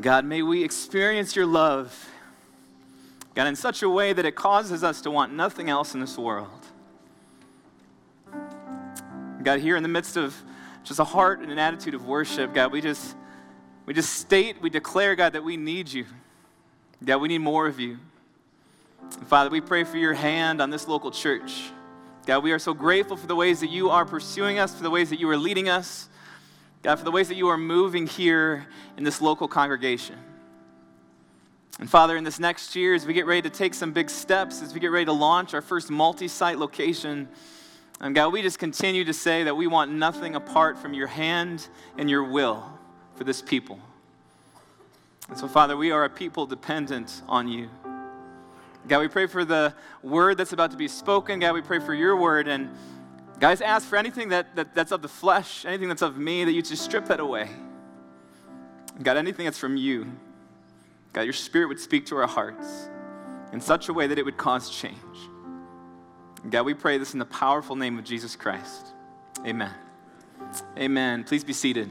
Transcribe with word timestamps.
God, 0.00 0.24
may 0.24 0.42
we 0.42 0.64
experience 0.64 1.36
your 1.36 1.46
love, 1.46 2.10
God, 3.34 3.46
in 3.46 3.56
such 3.56 3.82
a 3.82 3.88
way 3.88 4.12
that 4.12 4.24
it 4.24 4.34
causes 4.34 4.82
us 4.82 5.00
to 5.02 5.10
want 5.10 5.32
nothing 5.32 5.70
else 5.70 5.94
in 5.94 6.00
this 6.00 6.18
world. 6.18 6.48
God, 9.42 9.60
here 9.60 9.76
in 9.76 9.82
the 9.82 9.88
midst 9.88 10.16
of 10.16 10.34
just 10.82 10.98
a 10.98 11.04
heart 11.04 11.40
and 11.40 11.50
an 11.50 11.58
attitude 11.58 11.94
of 11.94 12.06
worship, 12.06 12.54
God, 12.54 12.72
we 12.72 12.80
just 12.80 13.16
we 13.86 13.92
just 13.92 14.14
state, 14.14 14.62
we 14.62 14.70
declare, 14.70 15.14
God, 15.14 15.34
that 15.34 15.44
we 15.44 15.56
need 15.56 15.92
you. 15.92 16.06
God, 17.04 17.18
we 17.18 17.28
need 17.28 17.38
more 17.38 17.66
of 17.66 17.78
you. 17.78 17.98
And 19.18 19.26
Father, 19.26 19.50
we 19.50 19.60
pray 19.60 19.84
for 19.84 19.98
your 19.98 20.14
hand 20.14 20.62
on 20.62 20.70
this 20.70 20.88
local 20.88 21.10
church. 21.10 21.70
God, 22.26 22.42
we 22.42 22.52
are 22.52 22.58
so 22.58 22.72
grateful 22.72 23.18
for 23.18 23.26
the 23.26 23.36
ways 23.36 23.60
that 23.60 23.68
you 23.68 23.90
are 23.90 24.06
pursuing 24.06 24.58
us, 24.58 24.74
for 24.74 24.82
the 24.82 24.90
ways 24.90 25.10
that 25.10 25.20
you 25.20 25.28
are 25.28 25.36
leading 25.36 25.68
us, 25.68 26.08
God, 26.84 26.96
for 26.96 27.04
the 27.04 27.10
ways 27.10 27.28
that 27.28 27.36
you 27.36 27.48
are 27.48 27.56
moving 27.56 28.06
here 28.06 28.66
in 28.98 29.04
this 29.04 29.22
local 29.22 29.48
congregation. 29.48 30.16
And 31.80 31.88
Father, 31.88 32.14
in 32.14 32.24
this 32.24 32.38
next 32.38 32.76
year, 32.76 32.94
as 32.94 33.06
we 33.06 33.14
get 33.14 33.24
ready 33.24 33.40
to 33.40 33.48
take 33.48 33.72
some 33.72 33.90
big 33.90 34.10
steps, 34.10 34.60
as 34.60 34.74
we 34.74 34.80
get 34.80 34.90
ready 34.90 35.06
to 35.06 35.12
launch 35.12 35.54
our 35.54 35.62
first 35.62 35.90
multi 35.90 36.28
site 36.28 36.58
location, 36.58 37.26
and 38.00 38.14
God, 38.14 38.34
we 38.34 38.42
just 38.42 38.58
continue 38.58 39.02
to 39.04 39.14
say 39.14 39.44
that 39.44 39.56
we 39.56 39.66
want 39.66 39.92
nothing 39.92 40.34
apart 40.34 40.78
from 40.78 40.92
your 40.92 41.06
hand 41.06 41.66
and 41.96 42.10
your 42.10 42.22
will 42.22 42.62
for 43.16 43.24
this 43.24 43.40
people. 43.40 43.80
And 45.30 45.38
so, 45.38 45.48
Father, 45.48 45.78
we 45.78 45.90
are 45.90 46.04
a 46.04 46.10
people 46.10 46.44
dependent 46.44 47.22
on 47.26 47.48
you. 47.48 47.70
God, 48.86 49.00
we 49.00 49.08
pray 49.08 49.26
for 49.26 49.46
the 49.46 49.72
word 50.02 50.36
that's 50.36 50.52
about 50.52 50.70
to 50.72 50.76
be 50.76 50.88
spoken. 50.88 51.40
God, 51.40 51.54
we 51.54 51.62
pray 51.62 51.78
for 51.78 51.94
your 51.94 52.14
word. 52.14 52.46
And 52.46 52.68
guys, 53.44 53.60
ask 53.60 53.86
for 53.86 53.96
anything 53.96 54.30
that, 54.30 54.56
that, 54.56 54.74
that's 54.74 54.90
of 54.90 55.02
the 55.02 55.08
flesh, 55.08 55.66
anything 55.66 55.86
that's 55.86 56.00
of 56.00 56.16
me, 56.16 56.44
that 56.44 56.52
you 56.52 56.62
just 56.62 56.82
strip 56.82 57.04
that 57.04 57.20
away. 57.20 57.46
God, 59.02 59.18
anything 59.18 59.44
that's 59.44 59.58
from 59.58 59.76
you, 59.76 60.10
God, 61.12 61.22
your 61.24 61.34
spirit 61.34 61.66
would 61.68 61.78
speak 61.78 62.06
to 62.06 62.16
our 62.16 62.26
hearts 62.26 62.88
in 63.52 63.60
such 63.60 63.90
a 63.90 63.92
way 63.92 64.06
that 64.06 64.18
it 64.18 64.24
would 64.24 64.38
cause 64.38 64.70
change. 64.70 64.96
God, 66.48 66.62
we 66.62 66.72
pray 66.72 66.96
this 66.96 67.12
in 67.12 67.18
the 67.18 67.26
powerful 67.26 67.76
name 67.76 67.98
of 67.98 68.04
Jesus 68.04 68.34
Christ. 68.34 68.86
Amen. 69.44 69.74
Amen. 70.78 71.22
Please 71.22 71.44
be 71.44 71.52
seated. 71.52 71.90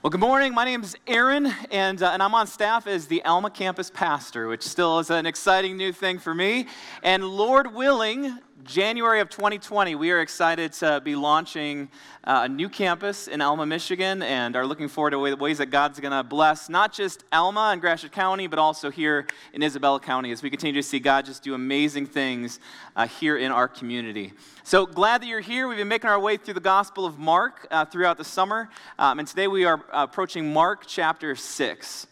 Well, 0.00 0.10
good 0.10 0.20
morning. 0.20 0.54
My 0.54 0.64
name 0.64 0.84
is 0.84 0.94
Aaron, 1.08 1.52
and, 1.72 2.00
uh, 2.00 2.10
and 2.12 2.22
I'm 2.22 2.32
on 2.32 2.46
staff 2.46 2.86
as 2.86 3.08
the 3.08 3.20
Alma 3.24 3.50
campus 3.50 3.90
pastor, 3.90 4.46
which 4.46 4.62
still 4.62 5.00
is 5.00 5.10
an 5.10 5.26
exciting 5.26 5.76
new 5.76 5.92
thing 5.92 6.20
for 6.20 6.32
me. 6.32 6.68
And 7.02 7.24
Lord 7.24 7.74
willing, 7.74 8.38
January 8.64 9.20
of 9.20 9.28
2020, 9.28 9.94
we 9.94 10.10
are 10.10 10.20
excited 10.20 10.72
to 10.72 11.00
be 11.04 11.14
launching 11.14 11.88
uh, 12.24 12.40
a 12.44 12.48
new 12.48 12.68
campus 12.68 13.28
in 13.28 13.40
Alma, 13.40 13.64
Michigan, 13.64 14.20
and 14.20 14.56
are 14.56 14.66
looking 14.66 14.88
forward 14.88 15.10
to 15.10 15.36
ways 15.36 15.58
that 15.58 15.66
God's 15.66 16.00
going 16.00 16.12
to 16.12 16.24
bless 16.24 16.68
not 16.68 16.92
just 16.92 17.22
Alma 17.30 17.70
and 17.72 17.80
Gratiot 17.80 18.10
County, 18.10 18.48
but 18.48 18.58
also 18.58 18.90
here 18.90 19.28
in 19.52 19.62
Isabella 19.62 20.00
County 20.00 20.32
as 20.32 20.42
we 20.42 20.50
continue 20.50 20.80
to 20.80 20.86
see 20.86 20.98
God 20.98 21.24
just 21.24 21.44
do 21.44 21.54
amazing 21.54 22.06
things 22.06 22.58
uh, 22.96 23.06
here 23.06 23.36
in 23.36 23.52
our 23.52 23.68
community. 23.68 24.32
So 24.64 24.86
glad 24.86 25.22
that 25.22 25.28
you're 25.28 25.40
here. 25.40 25.68
We've 25.68 25.78
been 25.78 25.86
making 25.86 26.10
our 26.10 26.18
way 26.18 26.36
through 26.36 26.54
the 26.54 26.60
Gospel 26.60 27.06
of 27.06 27.16
Mark 27.16 27.68
uh, 27.70 27.84
throughout 27.84 28.18
the 28.18 28.24
summer, 28.24 28.70
um, 28.98 29.20
and 29.20 29.28
today 29.28 29.46
we 29.46 29.66
are 29.66 29.84
approaching 29.92 30.52
Mark 30.52 30.84
chapter 30.86 31.36
6. 31.36 32.06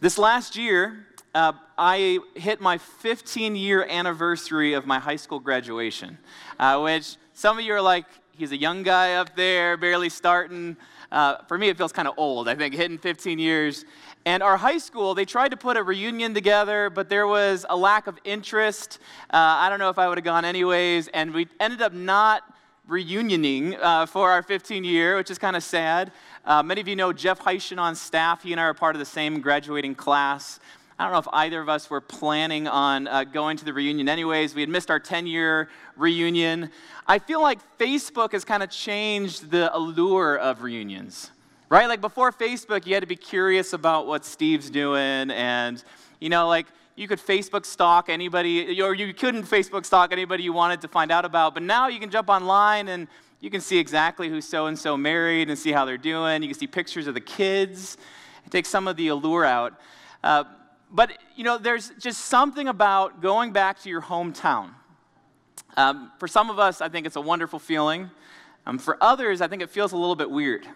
This 0.00 0.18
last 0.18 0.56
year, 0.56 1.07
uh, 1.34 1.52
I 1.76 2.18
hit 2.34 2.60
my 2.60 2.78
15 2.78 3.54
year 3.56 3.84
anniversary 3.84 4.72
of 4.72 4.86
my 4.86 4.98
high 4.98 5.16
school 5.16 5.40
graduation, 5.40 6.18
uh, 6.58 6.80
which 6.80 7.16
some 7.34 7.58
of 7.58 7.64
you 7.64 7.74
are 7.74 7.80
like, 7.80 8.06
he's 8.32 8.52
a 8.52 8.56
young 8.56 8.82
guy 8.82 9.14
up 9.14 9.36
there, 9.36 9.76
barely 9.76 10.08
starting. 10.08 10.76
Uh, 11.10 11.36
for 11.46 11.56
me, 11.56 11.68
it 11.68 11.76
feels 11.76 11.92
kind 11.92 12.08
of 12.08 12.14
old, 12.16 12.48
I 12.48 12.54
think, 12.54 12.74
hitting 12.74 12.98
15 12.98 13.38
years. 13.38 13.84
And 14.26 14.42
our 14.42 14.56
high 14.56 14.78
school, 14.78 15.14
they 15.14 15.24
tried 15.24 15.50
to 15.50 15.56
put 15.56 15.76
a 15.76 15.82
reunion 15.82 16.34
together, 16.34 16.90
but 16.90 17.08
there 17.08 17.26
was 17.26 17.64
a 17.70 17.76
lack 17.76 18.06
of 18.06 18.18
interest. 18.24 18.98
Uh, 19.30 19.36
I 19.36 19.68
don't 19.68 19.78
know 19.78 19.90
if 19.90 19.98
I 19.98 20.08
would 20.08 20.18
have 20.18 20.24
gone 20.24 20.44
anyways, 20.44 21.08
and 21.08 21.32
we 21.32 21.48
ended 21.60 21.80
up 21.80 21.92
not 21.92 22.42
reunioning 22.88 23.78
uh, 23.80 24.06
for 24.06 24.30
our 24.30 24.42
15 24.42 24.82
year, 24.82 25.16
which 25.16 25.30
is 25.30 25.38
kind 25.38 25.56
of 25.56 25.62
sad. 25.62 26.10
Uh, 26.44 26.62
many 26.62 26.80
of 26.80 26.88
you 26.88 26.96
know 26.96 27.12
Jeff 27.12 27.40
Heischen 27.40 27.78
on 27.78 27.94
staff. 27.94 28.42
He 28.42 28.52
and 28.52 28.60
I 28.60 28.64
are 28.64 28.74
part 28.74 28.96
of 28.96 29.00
the 29.00 29.06
same 29.06 29.40
graduating 29.40 29.94
class. 29.94 30.58
I 31.00 31.04
don't 31.04 31.12
know 31.12 31.18
if 31.18 31.28
either 31.32 31.60
of 31.60 31.68
us 31.68 31.88
were 31.88 32.00
planning 32.00 32.66
on 32.66 33.06
uh, 33.06 33.22
going 33.22 33.56
to 33.58 33.64
the 33.64 33.72
reunion 33.72 34.08
anyways. 34.08 34.56
We 34.56 34.62
had 34.62 34.68
missed 34.68 34.90
our 34.90 34.98
10 34.98 35.28
year 35.28 35.68
reunion. 35.96 36.70
I 37.06 37.20
feel 37.20 37.40
like 37.40 37.60
Facebook 37.78 38.32
has 38.32 38.44
kind 38.44 38.64
of 38.64 38.70
changed 38.70 39.52
the 39.52 39.74
allure 39.76 40.36
of 40.36 40.62
reunions, 40.62 41.30
right? 41.68 41.86
Like 41.86 42.00
before 42.00 42.32
Facebook, 42.32 42.84
you 42.84 42.94
had 42.94 43.04
to 43.04 43.06
be 43.06 43.14
curious 43.14 43.74
about 43.74 44.08
what 44.08 44.24
Steve's 44.24 44.70
doing, 44.70 45.30
and, 45.30 45.82
you 46.18 46.30
know, 46.30 46.48
like, 46.48 46.66
you 46.96 47.06
could 47.06 47.20
Facebook 47.20 47.64
stalk 47.64 48.08
anybody, 48.08 48.82
or 48.82 48.92
you 48.92 49.14
couldn't 49.14 49.44
Facebook 49.44 49.86
stalk 49.86 50.10
anybody 50.10 50.42
you 50.42 50.52
wanted 50.52 50.80
to 50.80 50.88
find 50.88 51.12
out 51.12 51.24
about. 51.24 51.54
But 51.54 51.62
now 51.62 51.86
you 51.86 52.00
can 52.00 52.10
jump 52.10 52.28
online 52.28 52.88
and 52.88 53.06
you 53.40 53.50
can 53.50 53.60
see 53.60 53.78
exactly 53.78 54.28
who 54.28 54.40
so 54.40 54.66
and 54.66 54.76
so 54.76 54.96
married 54.96 55.48
and 55.48 55.56
see 55.56 55.70
how 55.70 55.84
they're 55.84 55.96
doing. 55.96 56.42
You 56.42 56.48
can 56.48 56.58
see 56.58 56.66
pictures 56.66 57.06
of 57.06 57.14
the 57.14 57.20
kids. 57.20 57.96
It 58.44 58.50
takes 58.50 58.68
some 58.68 58.88
of 58.88 58.96
the 58.96 59.08
allure 59.08 59.44
out. 59.44 59.80
Uh, 60.24 60.42
but, 60.90 61.12
you 61.36 61.44
know, 61.44 61.58
there's 61.58 61.90
just 61.98 62.26
something 62.26 62.68
about 62.68 63.20
going 63.20 63.52
back 63.52 63.80
to 63.82 63.88
your 63.88 64.02
hometown. 64.02 64.70
Um, 65.76 66.10
for 66.18 66.26
some 66.26 66.50
of 66.50 66.58
us, 66.58 66.80
I 66.80 66.88
think 66.88 67.06
it's 67.06 67.16
a 67.16 67.20
wonderful 67.20 67.58
feeling. 67.58 68.10
Um, 68.66 68.78
for 68.78 68.96
others, 69.00 69.40
I 69.40 69.48
think 69.48 69.62
it 69.62 69.70
feels 69.70 69.92
a 69.92 69.96
little 69.96 70.16
bit 70.16 70.30
weird. 70.30 70.66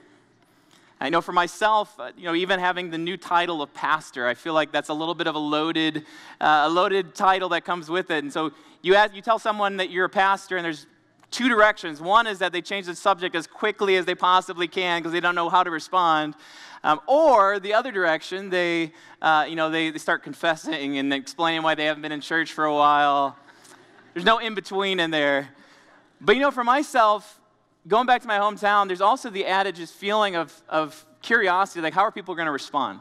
I 1.01 1.09
know 1.09 1.21
for 1.21 1.33
myself, 1.33 1.99
uh, 1.99 2.13
you 2.17 2.25
know, 2.25 2.35
even 2.35 2.61
having 2.61 2.91
the 2.91 2.99
new 2.99 3.17
title 3.17 3.61
of 3.61 3.75
pastor, 3.75 4.29
I 4.29 4.35
feel 4.35 4.55
like 4.55 4.71
that's 4.71 4.89
a 4.89 4.95
little 4.95 5.15
bit 5.15 5.27
of 5.27 5.35
a 5.35 5.39
loaded, 5.39 6.05
uh, 6.41 6.65
a 6.67 6.69
loaded 6.69 7.15
title 7.15 7.49
that 7.49 7.65
comes 7.65 7.91
with 7.91 8.11
it. 8.13 8.23
And 8.23 8.33
so 8.33 8.53
you, 8.83 8.95
ask, 8.95 9.13
you 9.15 9.21
tell 9.21 9.41
someone 9.41 9.79
that 9.79 9.91
you're 9.91 10.05
a 10.05 10.09
pastor, 10.11 10.57
and 10.57 10.65
there's 10.65 10.87
two 11.33 11.49
directions. 11.49 12.01
One 12.01 12.27
is 12.27 12.39
that 12.39 12.53
they 12.53 12.63
change 12.63 12.87
the 12.87 12.95
subject 12.95 13.35
as 13.35 13.47
quickly 13.47 13.97
as 13.97 14.05
they 14.05 14.15
possibly 14.15 14.69
can 14.69 15.01
because 15.01 15.13
they 15.13 15.21
don't 15.21 15.35
know 15.35 15.49
how 15.49 15.65
to 15.65 15.71
respond. 15.71 16.35
Um, 16.85 17.01
or 17.07 17.59
the 17.59 17.75
other 17.75 17.91
direction, 17.91 18.51
they, 18.51 18.93
uh, 19.21 19.47
you 19.49 19.57
know, 19.57 19.71
they, 19.71 19.91
they 19.91 19.99
start 19.99 20.23
confessing 20.23 20.99
and 20.99 21.13
explaining 21.13 21.63
why 21.63 21.75
they 21.75 21.87
haven't 21.87 22.03
been 22.03 22.13
in 22.13 22.21
church 22.21 22.53
for 22.53 22.65
a 22.65 22.75
while. 22.75 23.37
There's 24.15 24.27
no 24.27 24.39
in 24.39 24.55
between 24.55 25.01
in 25.01 25.11
there. 25.11 25.49
But 26.21 26.37
you 26.37 26.43
know, 26.43 26.51
for 26.51 26.65
myself, 26.65 27.41
going 27.89 28.07
back 28.07 28.23
to 28.23 28.29
my 28.29 28.39
hometown, 28.39 28.87
there's 28.87 29.01
also 29.01 29.31
the 29.31 29.45
just 29.75 29.95
feeling 29.95 30.37
of, 30.37 30.63
of 30.69 31.05
curiosity 31.23 31.81
like, 31.81 31.95
how 31.95 32.03
are 32.03 32.13
people 32.13 32.35
going 32.35 32.47
to 32.47 32.53
respond? 32.53 33.01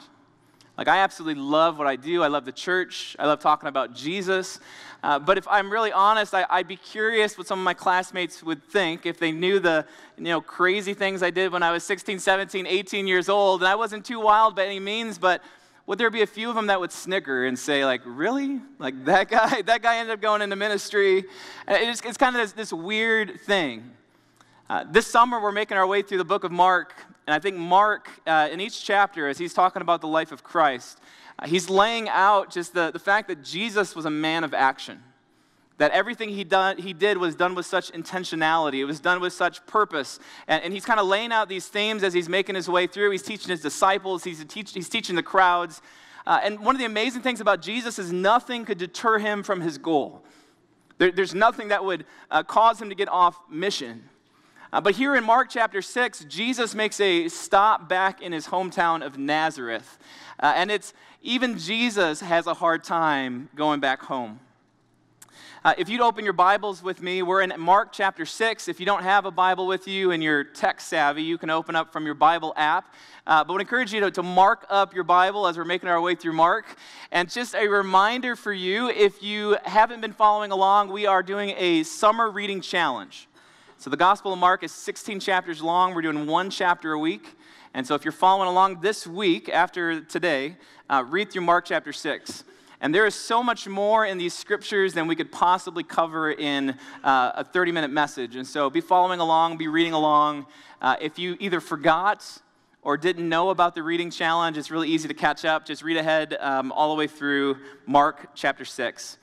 Like, 0.78 0.88
I 0.88 1.00
absolutely 1.00 1.42
love 1.42 1.78
what 1.78 1.88
I 1.88 1.96
do. 1.96 2.24
I 2.24 2.28
love 2.28 2.46
the 2.46 2.52
church. 2.52 3.16
I 3.20 3.28
love 3.28 3.40
talking 3.40 3.68
about 3.68 3.94
Jesus. 3.94 4.60
Uh, 5.04 5.20
but 5.20 5.38
if 5.38 5.48
I'm 5.48 5.72
really 5.72 5.92
honest, 5.92 6.34
I, 6.34 6.46
would 6.58 6.68
be 6.68 6.76
curious 6.76 7.38
what 7.38 7.48
some 7.48 7.60
of 7.60 7.66
my 7.66 7.74
classmates 7.74 8.42
would 8.42 8.64
think 8.64 9.06
if 9.06 9.20
they 9.20 9.32
knew 9.32 9.60
the 9.60 9.86
you 10.18 10.26
know, 10.26 10.42
crazy 10.42 10.94
things 10.94 11.24
I 11.24 11.30
did 11.30 11.52
when 11.52 11.64
I 11.64 11.72
was 11.72 11.84
16, 11.84 12.20
17, 12.20 12.68
18 12.68 13.08
years 13.08 13.28
old. 13.28 13.62
And 13.62 13.68
I 13.68 13.76
wasn't 13.76 14.06
too 14.06 14.20
wild 14.20 14.56
by 14.56 14.66
any 14.66 14.80
means, 14.80 15.18
but 15.18 15.44
would 15.88 15.98
there 15.98 16.10
be 16.10 16.22
a 16.22 16.28
few 16.28 16.50
of 16.50 16.56
them 16.56 16.68
that 16.68 16.80
would 16.80 16.92
snicker 16.92 17.46
and 17.46 17.58
say, 17.58 17.84
like, 17.84 18.02
really? 18.06 18.62
Like, 18.80 19.06
that 19.06 19.30
guy, 19.30 19.62
that 19.66 19.82
guy 19.82 19.98
ended 19.98 20.14
up 20.14 20.22
going 20.22 20.42
into 20.42 20.56
ministry? 20.56 21.26
It's, 21.68 22.02
it's 22.02 22.18
kind 22.18 22.36
of 22.36 22.42
this, 22.42 22.54
this 22.54 22.74
weird 22.74 23.42
thing. 23.42 23.92
Uh, 24.72 24.86
this 24.90 25.06
summer, 25.06 25.42
we're 25.42 25.52
making 25.52 25.76
our 25.76 25.86
way 25.86 26.02
through 26.02 26.18
the 26.18 26.24
book 26.24 26.46
of 26.46 26.52
Mark, 26.52 26.94
and 27.28 27.34
I 27.34 27.40
think 27.40 27.58
Mark, 27.58 28.08
uh, 28.26 28.48
in 28.50 28.62
each 28.62 28.86
chapter, 28.86 29.28
as 29.28 29.38
he's 29.38 29.54
talking 29.54 29.82
about 29.82 30.00
the 30.00 30.08
life 30.08 30.32
of 30.32 30.46
Christ, 30.46 30.98
uh, 31.38 31.46
he's 31.46 31.70
laying 31.70 32.08
out 32.08 32.50
just 32.50 32.74
the, 32.74 32.90
the 32.90 32.98
fact 32.98 33.28
that 33.28 33.44
Jesus 33.44 33.98
was 33.98 34.06
a 34.06 34.10
man 34.10 34.46
of 34.46 34.54
action. 34.54 35.04
That 35.78 35.92
everything 35.92 36.30
he, 36.30 36.46
done, 36.46 36.78
he 36.78 36.94
did 36.94 37.18
was 37.18 37.36
done 37.36 37.54
with 37.54 37.66
such 37.66 37.92
intentionality, 37.92 38.76
it 38.76 38.86
was 38.86 39.02
done 39.02 39.20
with 39.20 39.34
such 39.34 39.66
purpose. 39.66 40.20
And, 40.48 40.64
and 40.64 40.72
he's 40.74 40.86
kind 40.86 41.02
of 41.02 41.06
laying 41.06 41.34
out 41.34 41.50
these 41.50 41.68
themes 41.68 42.02
as 42.02 42.14
he's 42.14 42.30
making 42.30 42.56
his 42.56 42.70
way 42.70 42.88
through. 42.88 43.12
He's 43.12 43.24
teaching 43.24 43.50
his 43.50 43.62
disciples, 43.62 44.24
he's, 44.24 44.42
teach, 44.46 44.72
he's 44.72 44.88
teaching 44.88 45.18
the 45.18 45.24
crowds. 45.24 45.82
Uh, 46.26 46.40
and 46.42 46.62
one 46.62 46.76
of 46.76 46.80
the 46.80 46.86
amazing 46.86 47.24
things 47.24 47.42
about 47.42 47.62
Jesus 47.62 48.00
is 48.00 48.14
nothing 48.14 48.64
could 48.64 48.78
deter 48.78 49.20
him 49.20 49.44
from 49.44 49.60
his 49.60 49.78
goal. 49.78 50.24
There, 50.98 51.12
there's 51.12 51.36
nothing 51.36 51.68
that 51.68 51.84
would 51.84 52.06
uh, 52.30 52.44
cause 52.44 52.82
him 52.82 52.88
to 52.88 52.96
get 52.96 53.10
off 53.10 53.38
mission. 53.50 54.04
Uh, 54.74 54.80
but 54.80 54.96
here 54.96 55.18
in 55.18 55.24
Mark 55.26 55.50
chapter 55.50 55.82
6, 55.82 56.26
Jesus 56.26 56.74
makes 56.74 57.00
a 57.02 57.28
stop 57.28 57.90
back 57.90 58.22
in 58.22 58.32
his 58.32 58.48
hometown 58.48 59.06
of 59.06 59.18
Nazareth. 59.18 60.00
Uh, 60.40 60.54
and 60.56 60.72
it's 60.72 60.94
even 61.22 61.58
Jesus 61.58 62.22
has 62.22 62.48
a 62.48 62.54
hard 62.54 62.84
time 62.84 63.50
going 63.54 63.82
back 63.82 64.04
home. 64.04 64.40
Uh, 65.64 65.74
if 65.78 65.90
you'd 65.90 66.02
open 66.02 66.24
your 66.24 66.34
Bibles 66.34 66.82
with 66.82 67.02
me, 67.02 67.22
we're 67.22 67.42
in 67.42 67.54
Mark 67.60 67.92
chapter 67.92 68.26
6. 68.26 68.70
If 68.70 68.80
you 68.80 68.86
don't 68.86 69.04
have 69.04 69.26
a 69.26 69.32
Bible 69.32 69.68
with 69.68 69.90
you 69.90 70.12
and 70.12 70.24
you're 70.24 70.46
tech 70.46 70.80
savvy, 70.80 71.22
you 71.22 71.38
can 71.38 71.50
open 71.50 71.76
up 71.76 71.92
from 71.92 72.06
your 72.06 72.16
Bible 72.16 72.54
app. 72.56 72.96
Uh, 73.28 73.44
but 73.44 73.50
I 73.50 73.56
would 73.56 73.62
encourage 73.62 73.94
you 73.94 74.00
to, 74.00 74.10
to 74.12 74.24
mark 74.24 74.66
up 74.70 74.96
your 74.96 75.04
Bible 75.04 75.48
as 75.48 75.58
we're 75.58 75.66
making 75.66 75.90
our 75.90 76.00
way 76.00 76.16
through 76.16 76.34
Mark. 76.34 76.78
And 77.12 77.30
just 77.30 77.56
a 77.56 77.68
reminder 77.68 78.38
for 78.38 78.54
you 78.54 78.90
if 78.90 79.22
you 79.22 79.58
haven't 79.66 80.00
been 80.00 80.14
following 80.14 80.52
along, 80.52 80.92
we 80.92 81.06
are 81.06 81.22
doing 81.22 81.54
a 81.58 81.84
summer 81.84 82.32
reading 82.32 82.62
challenge. 82.62 83.28
So 83.82 83.90
the 83.90 83.98
Gospel 83.98 84.32
of 84.32 84.38
Mark 84.38 84.62
is 84.62 84.72
16 84.72 85.20
chapters 85.20 85.60
long. 85.60 85.96
We're 85.96 86.04
doing 86.04 86.28
one 86.28 86.52
chapter 86.52 86.92
a 86.92 87.00
week. 87.00 87.36
And 87.74 87.88
so 87.88 87.96
if 87.96 88.06
you're 88.06 88.12
following 88.12 88.48
along 88.48 88.82
this 88.82 89.08
week 89.08 89.50
after 89.50 90.02
today, 90.02 90.58
uh, 90.88 91.04
read 91.08 91.32
through 91.32 91.42
Mark 91.42 91.66
chapter 91.66 91.92
6. 91.92 92.44
And 92.80 92.94
there 92.94 93.08
is 93.08 93.16
so 93.16 93.42
much 93.42 93.68
more 93.68 94.06
in 94.06 94.20
these 94.20 94.36
scriptures 94.36 94.94
than 94.94 95.08
we 95.08 95.16
could 95.16 95.32
possibly 95.32 95.82
cover 95.82 96.32
in 96.32 96.78
uh, 97.04 97.32
a 97.34 97.44
30 97.44 97.72
minute 97.72 97.90
message. 97.90 98.36
And 98.36 98.46
so 98.46 98.70
be 98.70 98.82
following 98.82 99.20
along, 99.20 99.58
be 99.58 99.68
reading 99.68 99.94
along. 99.94 100.46
Uh, 100.80 100.98
if 101.02 101.18
you 101.18 101.36
either 101.40 101.60
forgot 101.60 102.24
or 102.84 102.98
didn't 102.98 103.28
know 103.28 103.50
about 103.50 103.74
the 103.74 103.82
reading 103.82 104.12
challenge, 104.12 104.60
it's 104.60 104.70
really 104.70 104.90
easy 104.90 105.08
to 105.08 105.16
catch 105.16 105.44
up. 105.44 105.66
Just 105.66 105.82
read 105.82 105.98
ahead 105.98 106.38
um, 106.40 106.72
all 106.72 106.94
the 106.94 107.00
way 107.00 107.08
through 107.08 107.58
Mark 107.88 108.36
chapter 108.36 108.64
6. 108.64 109.18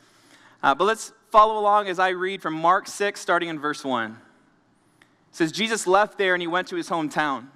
Uh, 0.65 0.75
but 0.75 0.83
let's 0.83 1.13
follow 1.31 1.61
along 1.61 1.87
as 1.87 2.01
I 2.01 2.09
read 2.09 2.43
from 2.43 2.55
Mark 2.55 2.89
6, 2.89 3.21
starting 3.21 3.51
in 3.51 3.61
verse 3.61 3.85
1. 3.85 4.17
Says, 5.31 5.53
Jesus 5.53 5.87
left 5.87 6.19
there 6.19 6.35
and 6.35 6.43
he 6.43 6.47
went 6.47 6.69
to 6.69 6.77
his 6.77 6.89
hometown 6.89 7.49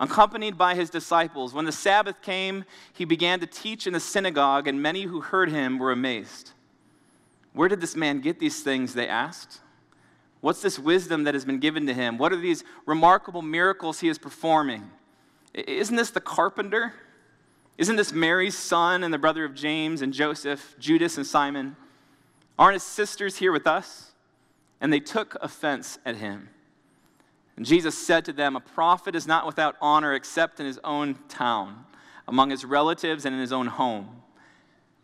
accompanied 0.00 0.56
by 0.56 0.74
his 0.74 0.90
disciples. 0.90 1.52
When 1.52 1.64
the 1.64 1.72
Sabbath 1.72 2.22
came, 2.22 2.64
he 2.92 3.04
began 3.04 3.40
to 3.40 3.46
teach 3.46 3.86
in 3.86 3.92
the 3.92 4.00
synagogue, 4.00 4.68
and 4.68 4.80
many 4.80 5.02
who 5.02 5.20
heard 5.20 5.50
him 5.50 5.78
were 5.78 5.92
amazed. 5.92 6.52
Where 7.52 7.68
did 7.68 7.80
this 7.80 7.96
man 7.96 8.20
get 8.20 8.38
these 8.38 8.62
things? 8.62 8.94
They 8.94 9.08
asked. 9.08 9.60
What's 10.40 10.62
this 10.62 10.78
wisdom 10.78 11.24
that 11.24 11.34
has 11.34 11.44
been 11.44 11.58
given 11.58 11.86
to 11.86 11.94
him? 11.94 12.16
What 12.16 12.32
are 12.32 12.36
these 12.36 12.62
remarkable 12.86 13.42
miracles 13.42 13.98
he 14.00 14.08
is 14.08 14.18
performing? 14.18 14.88
Isn't 15.52 15.96
this 15.96 16.10
the 16.10 16.20
carpenter? 16.20 16.94
Isn't 17.76 17.96
this 17.96 18.12
Mary's 18.12 18.56
son 18.56 19.02
and 19.02 19.12
the 19.12 19.18
brother 19.18 19.44
of 19.44 19.54
James 19.54 20.02
and 20.02 20.12
Joseph, 20.12 20.76
Judas 20.78 21.16
and 21.16 21.26
Simon? 21.26 21.76
Aren't 22.56 22.74
his 22.74 22.82
sisters 22.84 23.36
here 23.36 23.50
with 23.50 23.66
us? 23.66 24.12
And 24.80 24.92
they 24.92 25.00
took 25.00 25.36
offense 25.40 25.98
at 26.04 26.16
him. 26.16 26.50
And 27.58 27.66
Jesus 27.66 27.98
said 27.98 28.24
to 28.26 28.32
them, 28.32 28.54
A 28.54 28.60
prophet 28.60 29.16
is 29.16 29.26
not 29.26 29.44
without 29.44 29.74
honor 29.80 30.14
except 30.14 30.60
in 30.60 30.66
his 30.66 30.78
own 30.84 31.16
town, 31.28 31.86
among 32.28 32.50
his 32.50 32.64
relatives, 32.64 33.24
and 33.24 33.34
in 33.34 33.40
his 33.40 33.52
own 33.52 33.66
home. 33.66 34.22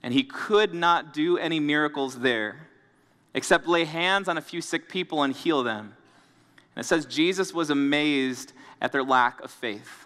And 0.04 0.14
he 0.14 0.22
could 0.22 0.72
not 0.72 1.12
do 1.12 1.36
any 1.36 1.58
miracles 1.58 2.20
there, 2.20 2.68
except 3.34 3.66
lay 3.66 3.82
hands 3.84 4.28
on 4.28 4.38
a 4.38 4.40
few 4.40 4.60
sick 4.60 4.88
people 4.88 5.24
and 5.24 5.34
heal 5.34 5.64
them. 5.64 5.94
And 6.76 6.84
it 6.84 6.86
says 6.86 7.06
Jesus 7.06 7.52
was 7.52 7.70
amazed 7.70 8.52
at 8.80 8.92
their 8.92 9.02
lack 9.02 9.40
of 9.40 9.50
faith. 9.50 10.03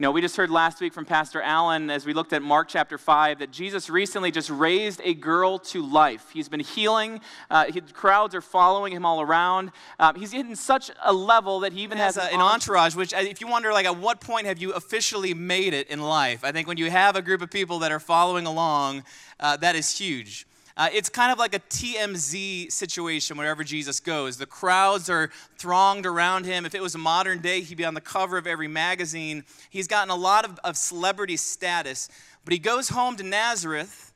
You 0.00 0.04
know, 0.04 0.12
we 0.12 0.20
just 0.20 0.36
heard 0.36 0.48
last 0.48 0.80
week 0.80 0.94
from 0.94 1.04
Pastor 1.04 1.42
Allen 1.42 1.90
as 1.90 2.06
we 2.06 2.12
looked 2.12 2.32
at 2.32 2.40
Mark 2.40 2.68
chapter 2.68 2.98
5 2.98 3.40
that 3.40 3.50
Jesus 3.50 3.90
recently 3.90 4.30
just 4.30 4.48
raised 4.48 5.00
a 5.02 5.12
girl 5.12 5.58
to 5.58 5.84
life. 5.84 6.30
He's 6.32 6.48
been 6.48 6.60
healing, 6.60 7.20
uh, 7.50 7.64
he, 7.64 7.80
crowds 7.80 8.32
are 8.36 8.40
following 8.40 8.92
him 8.92 9.04
all 9.04 9.20
around. 9.20 9.72
Um, 9.98 10.14
he's 10.14 10.32
in 10.34 10.54
such 10.54 10.92
a 11.02 11.12
level 11.12 11.58
that 11.60 11.72
he 11.72 11.80
even 11.80 11.98
has, 11.98 12.14
has 12.14 12.30
a, 12.30 12.32
an 12.32 12.40
entourage, 12.40 12.94
which, 12.94 13.12
uh, 13.12 13.16
if 13.16 13.40
you 13.40 13.48
wonder, 13.48 13.72
like, 13.72 13.86
at 13.86 13.98
what 13.98 14.20
point 14.20 14.46
have 14.46 14.58
you 14.58 14.72
officially 14.72 15.34
made 15.34 15.74
it 15.74 15.88
in 15.88 16.00
life? 16.00 16.44
I 16.44 16.52
think 16.52 16.68
when 16.68 16.76
you 16.76 16.92
have 16.92 17.16
a 17.16 17.22
group 17.22 17.42
of 17.42 17.50
people 17.50 17.80
that 17.80 17.90
are 17.90 17.98
following 17.98 18.46
along, 18.46 19.02
uh, 19.40 19.56
that 19.56 19.74
is 19.74 19.98
huge. 19.98 20.46
Uh, 20.78 20.88
it's 20.92 21.08
kind 21.08 21.32
of 21.32 21.40
like 21.40 21.56
a 21.56 21.58
TMZ 21.58 22.70
situation 22.70 23.36
wherever 23.36 23.64
Jesus 23.64 23.98
goes. 23.98 24.36
The 24.36 24.46
crowds 24.46 25.10
are 25.10 25.28
thronged 25.56 26.06
around 26.06 26.46
him. 26.46 26.64
If 26.64 26.72
it 26.72 26.80
was 26.80 26.94
a 26.94 26.98
modern 26.98 27.40
day, 27.40 27.62
he'd 27.62 27.74
be 27.74 27.84
on 27.84 27.94
the 27.94 28.00
cover 28.00 28.38
of 28.38 28.46
every 28.46 28.68
magazine. 28.68 29.42
He's 29.70 29.88
gotten 29.88 30.10
a 30.10 30.16
lot 30.16 30.44
of, 30.44 30.60
of 30.62 30.76
celebrity 30.76 31.36
status, 31.36 32.08
but 32.44 32.52
he 32.52 32.60
goes 32.60 32.90
home 32.90 33.16
to 33.16 33.24
Nazareth, 33.24 34.12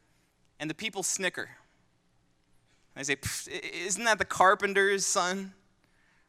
and 0.61 0.71
the 0.71 0.75
people 0.75 1.03
snicker. 1.03 1.51
They 2.95 3.03
say, 3.03 3.17
Isn't 3.85 4.05
that 4.05 4.21
the 4.21 4.25
carpenter's 4.25 5.05
son? 5.05 5.55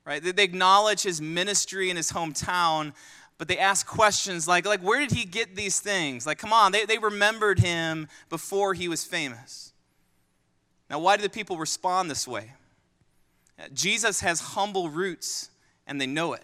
Right? 0.03 0.21
They 0.24 0.44
acknowledge 0.44 1.03
his 1.03 1.21
ministry 1.21 1.91
in 1.91 1.95
his 1.95 2.12
hometown, 2.12 2.94
but 3.38 3.47
they 3.47 3.59
ask 3.59 3.86
questions 3.86 4.47
like, 4.47 4.65
like 4.65 4.81
where 4.81 5.00
did 5.00 5.12
he 5.12 5.25
get 5.25 5.56
these 5.56 5.79
things? 5.79 6.25
Like, 6.25 6.39
come 6.39 6.51
on, 6.51 6.71
they, 6.71 6.86
they 6.86 6.97
remembered 6.97 7.59
him 7.59 8.07
before 8.29 8.74
he 8.74 8.88
was 8.88 9.06
famous. 9.06 9.72
Now, 10.93 10.99
why 10.99 11.17
do 11.17 11.23
the 11.23 11.29
people 11.29 11.57
respond 11.57 12.11
this 12.11 12.27
way? 12.27 12.51
Jesus 13.73 14.19
has 14.19 14.39
humble 14.39 14.91
roots, 14.91 15.49
and 15.87 15.99
they 15.99 16.05
know 16.05 16.33
it. 16.33 16.43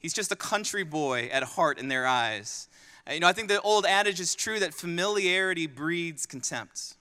He's 0.00 0.12
just 0.12 0.30
a 0.32 0.36
country 0.36 0.84
boy 0.84 1.30
at 1.32 1.42
heart 1.42 1.78
in 1.78 1.88
their 1.88 2.06
eyes. 2.06 2.68
You 3.10 3.20
know, 3.20 3.26
I 3.26 3.32
think 3.32 3.48
the 3.48 3.58
old 3.62 3.86
adage 3.86 4.20
is 4.20 4.34
true 4.34 4.60
that 4.60 4.74
familiarity 4.74 5.66
breeds 5.66 6.26
contempt. 6.26 6.92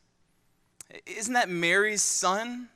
Isn't 1.05 1.33
that 1.33 1.49
Mary's 1.49 2.01
son? 2.01 2.69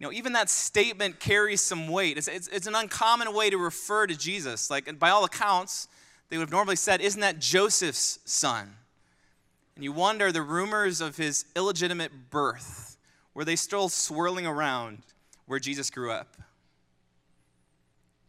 You 0.00 0.08
know, 0.08 0.12
even 0.12 0.32
that 0.32 0.50
statement 0.50 1.20
carries 1.20 1.60
some 1.60 1.86
weight. 1.86 2.18
It's, 2.18 2.26
it's, 2.26 2.48
it's, 2.48 2.66
an 2.66 2.74
uncommon 2.74 3.32
way 3.34 3.50
to 3.50 3.56
refer 3.56 4.08
to 4.08 4.16
Jesus. 4.16 4.68
Like, 4.68 4.98
by 4.98 5.10
all 5.10 5.22
accounts, 5.24 5.86
they 6.28 6.36
would 6.38 6.42
have 6.42 6.50
normally 6.50 6.74
said, 6.74 7.00
Isn't 7.02 7.20
that 7.20 7.38
Joseph's 7.38 8.18
son? 8.24 8.74
And 9.78 9.84
you 9.84 9.92
wonder 9.92 10.32
the 10.32 10.42
rumors 10.42 11.00
of 11.00 11.16
his 11.16 11.44
illegitimate 11.54 12.30
birth, 12.30 12.96
were 13.32 13.44
they 13.44 13.54
still 13.54 13.88
swirling 13.88 14.44
around 14.44 15.04
where 15.46 15.60
Jesus 15.60 15.88
grew 15.88 16.10
up? 16.10 16.36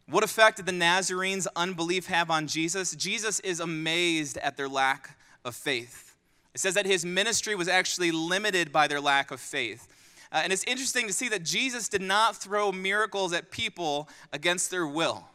What 0.07 0.23
effect 0.23 0.57
did 0.57 0.67
the 0.67 0.71
Nazarenes' 0.71 1.47
unbelief 1.55 2.05
have 2.05 2.29
on 2.29 2.45
Jesus? 2.45 2.95
Jesus 2.95 3.39
is 3.39 3.59
amazed 3.59 4.37
at 4.37 4.57
their 4.57 4.69
lack 4.69 5.17
of 5.43 5.55
faith. 5.55 6.15
It 6.53 6.59
says 6.59 6.75
that 6.75 6.85
his 6.85 7.03
ministry 7.03 7.55
was 7.55 7.67
actually 7.67 8.11
limited 8.11 8.71
by 8.71 8.87
their 8.87 9.01
lack 9.01 9.31
of 9.31 9.39
faith. 9.39 9.87
Uh, 10.31 10.41
and 10.43 10.53
it's 10.53 10.63
interesting 10.65 11.07
to 11.07 11.13
see 11.13 11.29
that 11.29 11.41
Jesus 11.41 11.89
did 11.89 12.03
not 12.03 12.35
throw 12.35 12.71
miracles 12.71 13.33
at 13.33 13.49
people 13.49 14.07
against 14.31 14.69
their 14.69 14.85
will. 14.85 15.27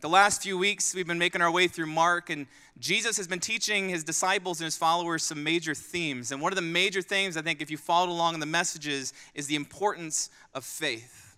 The 0.00 0.08
last 0.08 0.44
few 0.44 0.56
weeks, 0.56 0.94
we've 0.94 1.08
been 1.08 1.18
making 1.18 1.42
our 1.42 1.50
way 1.50 1.66
through 1.66 1.86
Mark, 1.86 2.30
and 2.30 2.46
Jesus 2.78 3.16
has 3.16 3.26
been 3.26 3.40
teaching 3.40 3.88
his 3.88 4.04
disciples 4.04 4.60
and 4.60 4.64
his 4.64 4.76
followers 4.76 5.24
some 5.24 5.42
major 5.42 5.74
themes. 5.74 6.30
And 6.30 6.40
one 6.40 6.52
of 6.52 6.56
the 6.56 6.62
major 6.62 7.02
themes, 7.02 7.36
I 7.36 7.42
think, 7.42 7.60
if 7.60 7.68
you 7.68 7.76
followed 7.76 8.10
along 8.10 8.34
in 8.34 8.40
the 8.40 8.46
messages, 8.46 9.12
is 9.34 9.48
the 9.48 9.56
importance 9.56 10.30
of 10.54 10.64
faith. 10.64 11.36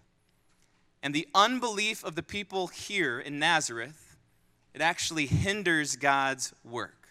And 1.03 1.15
the 1.15 1.27
unbelief 1.35 2.05
of 2.05 2.17
the 2.17 2.23
people 2.23 2.67
here 2.67 3.19
in 3.19 3.39
Nazareth, 3.39 4.19
it 4.75 4.83
actually 4.83 5.25
hinders 5.25 5.97
God's 5.97 6.53
work. 6.63 7.09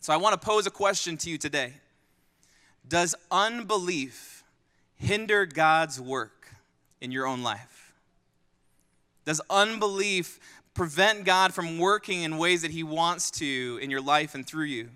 So 0.00 0.14
I 0.14 0.16
want 0.16 0.40
to 0.40 0.44
pose 0.44 0.66
a 0.66 0.70
question 0.70 1.18
to 1.18 1.30
you 1.30 1.36
today 1.36 1.74
Does 2.88 3.14
unbelief 3.30 4.44
hinder 4.94 5.44
God's 5.44 6.00
work 6.00 6.48
in 7.02 7.12
your 7.12 7.26
own 7.26 7.42
life? 7.42 7.81
Does 9.24 9.40
unbelief 9.48 10.38
prevent 10.74 11.24
God 11.24 11.52
from 11.52 11.78
working 11.78 12.22
in 12.22 12.38
ways 12.38 12.62
that 12.62 12.70
He 12.70 12.82
wants 12.82 13.30
to 13.32 13.78
in 13.82 13.90
your 13.90 14.00
life 14.00 14.34
and 14.34 14.46
through 14.46 14.64
you? 14.64 14.90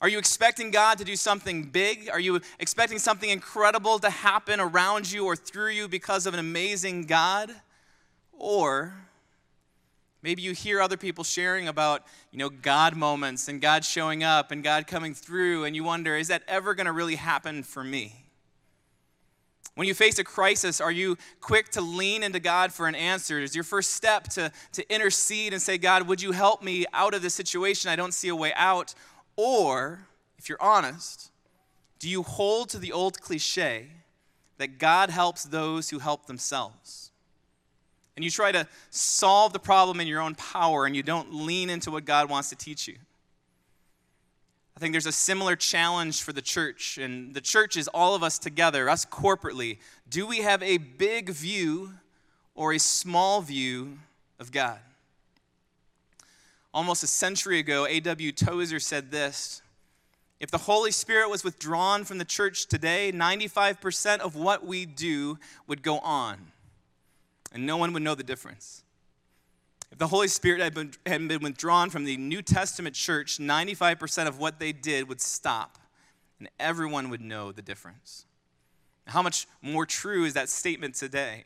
Are 0.00 0.08
you 0.08 0.18
expecting 0.18 0.70
God 0.70 0.96
to 0.98 1.04
do 1.04 1.14
something 1.14 1.64
big? 1.64 2.08
Are 2.10 2.20
you 2.20 2.40
expecting 2.58 2.98
something 2.98 3.28
incredible 3.28 3.98
to 3.98 4.08
happen 4.08 4.58
around 4.58 5.12
you 5.12 5.26
or 5.26 5.36
through 5.36 5.70
you 5.70 5.88
because 5.88 6.26
of 6.26 6.32
an 6.32 6.40
amazing 6.40 7.04
God? 7.04 7.52
Or 8.32 8.94
maybe 10.22 10.40
you 10.40 10.52
hear 10.52 10.80
other 10.80 10.96
people 10.96 11.22
sharing 11.22 11.68
about, 11.68 12.06
you 12.32 12.38
know, 12.38 12.48
God 12.48 12.96
moments 12.96 13.48
and 13.48 13.60
God 13.60 13.84
showing 13.84 14.24
up 14.24 14.50
and 14.50 14.64
God 14.64 14.86
coming 14.86 15.12
through 15.12 15.64
and 15.64 15.76
you 15.76 15.84
wonder, 15.84 16.16
is 16.16 16.28
that 16.28 16.44
ever 16.48 16.74
going 16.74 16.86
to 16.86 16.92
really 16.92 17.16
happen 17.16 17.62
for 17.62 17.84
me? 17.84 18.24
When 19.80 19.88
you 19.88 19.94
face 19.94 20.18
a 20.18 20.24
crisis, 20.24 20.78
are 20.78 20.92
you 20.92 21.16
quick 21.40 21.70
to 21.70 21.80
lean 21.80 22.22
into 22.22 22.38
God 22.38 22.70
for 22.70 22.86
an 22.86 22.94
answer? 22.94 23.40
Is 23.40 23.54
your 23.54 23.64
first 23.64 23.92
step 23.92 24.24
to, 24.24 24.52
to 24.72 24.94
intercede 24.94 25.54
and 25.54 25.62
say, 25.62 25.78
God, 25.78 26.06
would 26.06 26.20
you 26.20 26.32
help 26.32 26.62
me 26.62 26.84
out 26.92 27.14
of 27.14 27.22
this 27.22 27.32
situation? 27.32 27.90
I 27.90 27.96
don't 27.96 28.12
see 28.12 28.28
a 28.28 28.36
way 28.36 28.52
out. 28.56 28.94
Or, 29.36 30.00
if 30.36 30.50
you're 30.50 30.60
honest, 30.60 31.30
do 31.98 32.10
you 32.10 32.22
hold 32.22 32.68
to 32.68 32.78
the 32.78 32.92
old 32.92 33.22
cliche 33.22 33.86
that 34.58 34.78
God 34.78 35.08
helps 35.08 35.44
those 35.44 35.88
who 35.88 35.98
help 35.98 36.26
themselves? 36.26 37.10
And 38.16 38.22
you 38.22 38.30
try 38.30 38.52
to 38.52 38.68
solve 38.90 39.54
the 39.54 39.58
problem 39.58 39.98
in 39.98 40.06
your 40.06 40.20
own 40.20 40.34
power 40.34 40.84
and 40.84 40.94
you 40.94 41.02
don't 41.02 41.32
lean 41.32 41.70
into 41.70 41.90
what 41.90 42.04
God 42.04 42.28
wants 42.28 42.50
to 42.50 42.54
teach 42.54 42.86
you? 42.86 42.96
I 44.80 44.82
think 44.82 44.94
there's 44.94 45.04
a 45.04 45.12
similar 45.12 45.56
challenge 45.56 46.22
for 46.22 46.32
the 46.32 46.40
church, 46.40 46.96
and 46.96 47.34
the 47.34 47.42
church 47.42 47.76
is 47.76 47.86
all 47.88 48.14
of 48.14 48.22
us 48.22 48.38
together, 48.38 48.88
us 48.88 49.04
corporately. 49.04 49.76
Do 50.08 50.26
we 50.26 50.38
have 50.38 50.62
a 50.62 50.78
big 50.78 51.28
view 51.28 51.92
or 52.54 52.72
a 52.72 52.78
small 52.78 53.42
view 53.42 53.98
of 54.38 54.50
God? 54.50 54.78
Almost 56.72 57.02
a 57.02 57.06
century 57.06 57.58
ago, 57.58 57.86
A.W. 57.86 58.32
Tozer 58.32 58.80
said 58.80 59.10
this 59.10 59.60
If 60.40 60.50
the 60.50 60.56
Holy 60.56 60.92
Spirit 60.92 61.28
was 61.28 61.44
withdrawn 61.44 62.04
from 62.04 62.16
the 62.16 62.24
church 62.24 62.64
today, 62.64 63.12
95% 63.12 64.20
of 64.20 64.34
what 64.34 64.64
we 64.64 64.86
do 64.86 65.38
would 65.66 65.82
go 65.82 65.98
on, 65.98 66.52
and 67.52 67.66
no 67.66 67.76
one 67.76 67.92
would 67.92 68.02
know 68.02 68.14
the 68.14 68.22
difference. 68.22 68.82
If 69.92 69.98
the 69.98 70.06
Holy 70.06 70.28
Spirit 70.28 70.60
had 70.60 70.74
been, 70.74 70.92
had 71.04 71.26
been 71.26 71.42
withdrawn 71.42 71.90
from 71.90 72.04
the 72.04 72.16
New 72.16 72.42
Testament 72.42 72.94
church, 72.94 73.38
95% 73.38 74.28
of 74.28 74.38
what 74.38 74.58
they 74.58 74.72
did 74.72 75.08
would 75.08 75.20
stop, 75.20 75.78
and 76.38 76.48
everyone 76.60 77.10
would 77.10 77.20
know 77.20 77.52
the 77.52 77.62
difference. 77.62 78.24
How 79.06 79.22
much 79.22 79.48
more 79.60 79.86
true 79.86 80.24
is 80.24 80.34
that 80.34 80.48
statement 80.48 80.94
today? 80.94 81.44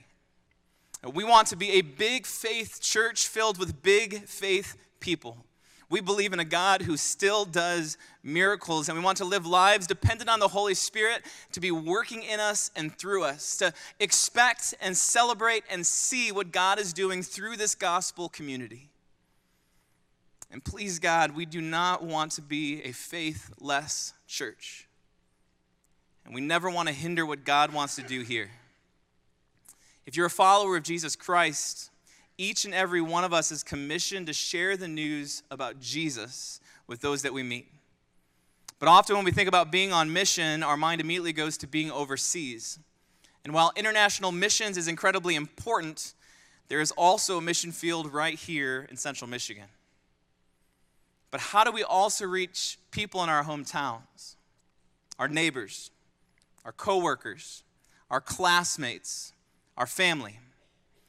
We 1.12 1.24
want 1.24 1.48
to 1.48 1.56
be 1.56 1.72
a 1.72 1.80
big 1.82 2.26
faith 2.26 2.80
church 2.80 3.26
filled 3.28 3.58
with 3.58 3.82
big 3.82 4.26
faith 4.26 4.76
people. 5.00 5.44
We 5.90 6.00
believe 6.00 6.32
in 6.32 6.40
a 6.40 6.44
God 6.44 6.82
who 6.82 6.96
still 6.96 7.44
does 7.44 7.98
miracles, 8.22 8.88
and 8.88 8.98
we 8.98 9.04
want 9.04 9.18
to 9.18 9.24
live 9.24 9.46
lives 9.46 9.86
dependent 9.86 10.30
on 10.30 10.40
the 10.40 10.48
Holy 10.48 10.74
Spirit 10.74 11.22
to 11.52 11.60
be 11.60 11.70
working 11.70 12.22
in 12.22 12.40
us 12.40 12.70
and 12.74 12.96
through 12.96 13.24
us, 13.24 13.56
to 13.58 13.72
expect 14.00 14.74
and 14.80 14.96
celebrate 14.96 15.64
and 15.70 15.86
see 15.86 16.32
what 16.32 16.52
God 16.52 16.78
is 16.78 16.92
doing 16.92 17.22
through 17.22 17.56
this 17.56 17.74
gospel 17.74 18.28
community. 18.28 18.90
And 20.50 20.64
please, 20.64 20.98
God, 20.98 21.34
we 21.34 21.46
do 21.46 21.60
not 21.60 22.02
want 22.02 22.32
to 22.32 22.42
be 22.42 22.82
a 22.82 22.92
faithless 22.92 24.14
church. 24.26 24.86
And 26.24 26.34
we 26.34 26.40
never 26.40 26.70
want 26.70 26.88
to 26.88 26.94
hinder 26.94 27.26
what 27.26 27.44
God 27.44 27.72
wants 27.72 27.96
to 27.96 28.02
do 28.02 28.22
here. 28.22 28.50
If 30.06 30.16
you're 30.16 30.26
a 30.26 30.30
follower 30.30 30.76
of 30.76 30.82
Jesus 30.82 31.16
Christ, 31.16 31.90
each 32.36 32.64
and 32.64 32.74
every 32.74 33.00
one 33.00 33.24
of 33.24 33.32
us 33.32 33.52
is 33.52 33.62
commissioned 33.62 34.26
to 34.26 34.32
share 34.32 34.76
the 34.76 34.88
news 34.88 35.42
about 35.50 35.80
Jesus 35.80 36.60
with 36.86 37.00
those 37.00 37.22
that 37.22 37.32
we 37.32 37.42
meet. 37.42 37.68
But 38.78 38.88
often 38.88 39.16
when 39.16 39.24
we 39.24 39.30
think 39.30 39.48
about 39.48 39.70
being 39.70 39.92
on 39.92 40.12
mission, 40.12 40.62
our 40.62 40.76
mind 40.76 41.00
immediately 41.00 41.32
goes 41.32 41.56
to 41.58 41.66
being 41.66 41.90
overseas. 41.90 42.78
And 43.44 43.54
while 43.54 43.72
international 43.76 44.32
missions 44.32 44.76
is 44.76 44.88
incredibly 44.88 45.36
important, 45.36 46.14
there 46.68 46.80
is 46.80 46.90
also 46.92 47.38
a 47.38 47.40
mission 47.42 47.72
field 47.72 48.12
right 48.12 48.38
here 48.38 48.86
in 48.90 48.96
central 48.96 49.28
Michigan. 49.28 49.68
But 51.30 51.40
how 51.40 51.64
do 51.64 51.72
we 51.72 51.82
also 51.82 52.26
reach 52.26 52.78
people 52.90 53.22
in 53.22 53.28
our 53.28 53.44
hometowns, 53.44 54.36
our 55.18 55.28
neighbors, 55.28 55.90
our 56.64 56.72
coworkers, 56.72 57.62
our 58.10 58.20
classmates, 58.20 59.32
our 59.76 59.86
family? 59.86 60.38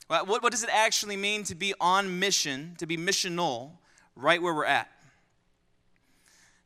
What, 0.08 0.28
what 0.28 0.52
does 0.52 0.64
it 0.64 0.70
actually 0.72 1.18
mean 1.18 1.44
to 1.46 1.56
be 1.56 1.74
on 1.80 2.20
mission, 2.20 2.76
to 2.78 2.86
be 2.86 2.98
missional, 2.98 3.72
right 4.16 4.42
where 4.42 4.54
we're 4.54 4.66
at? 4.66 4.90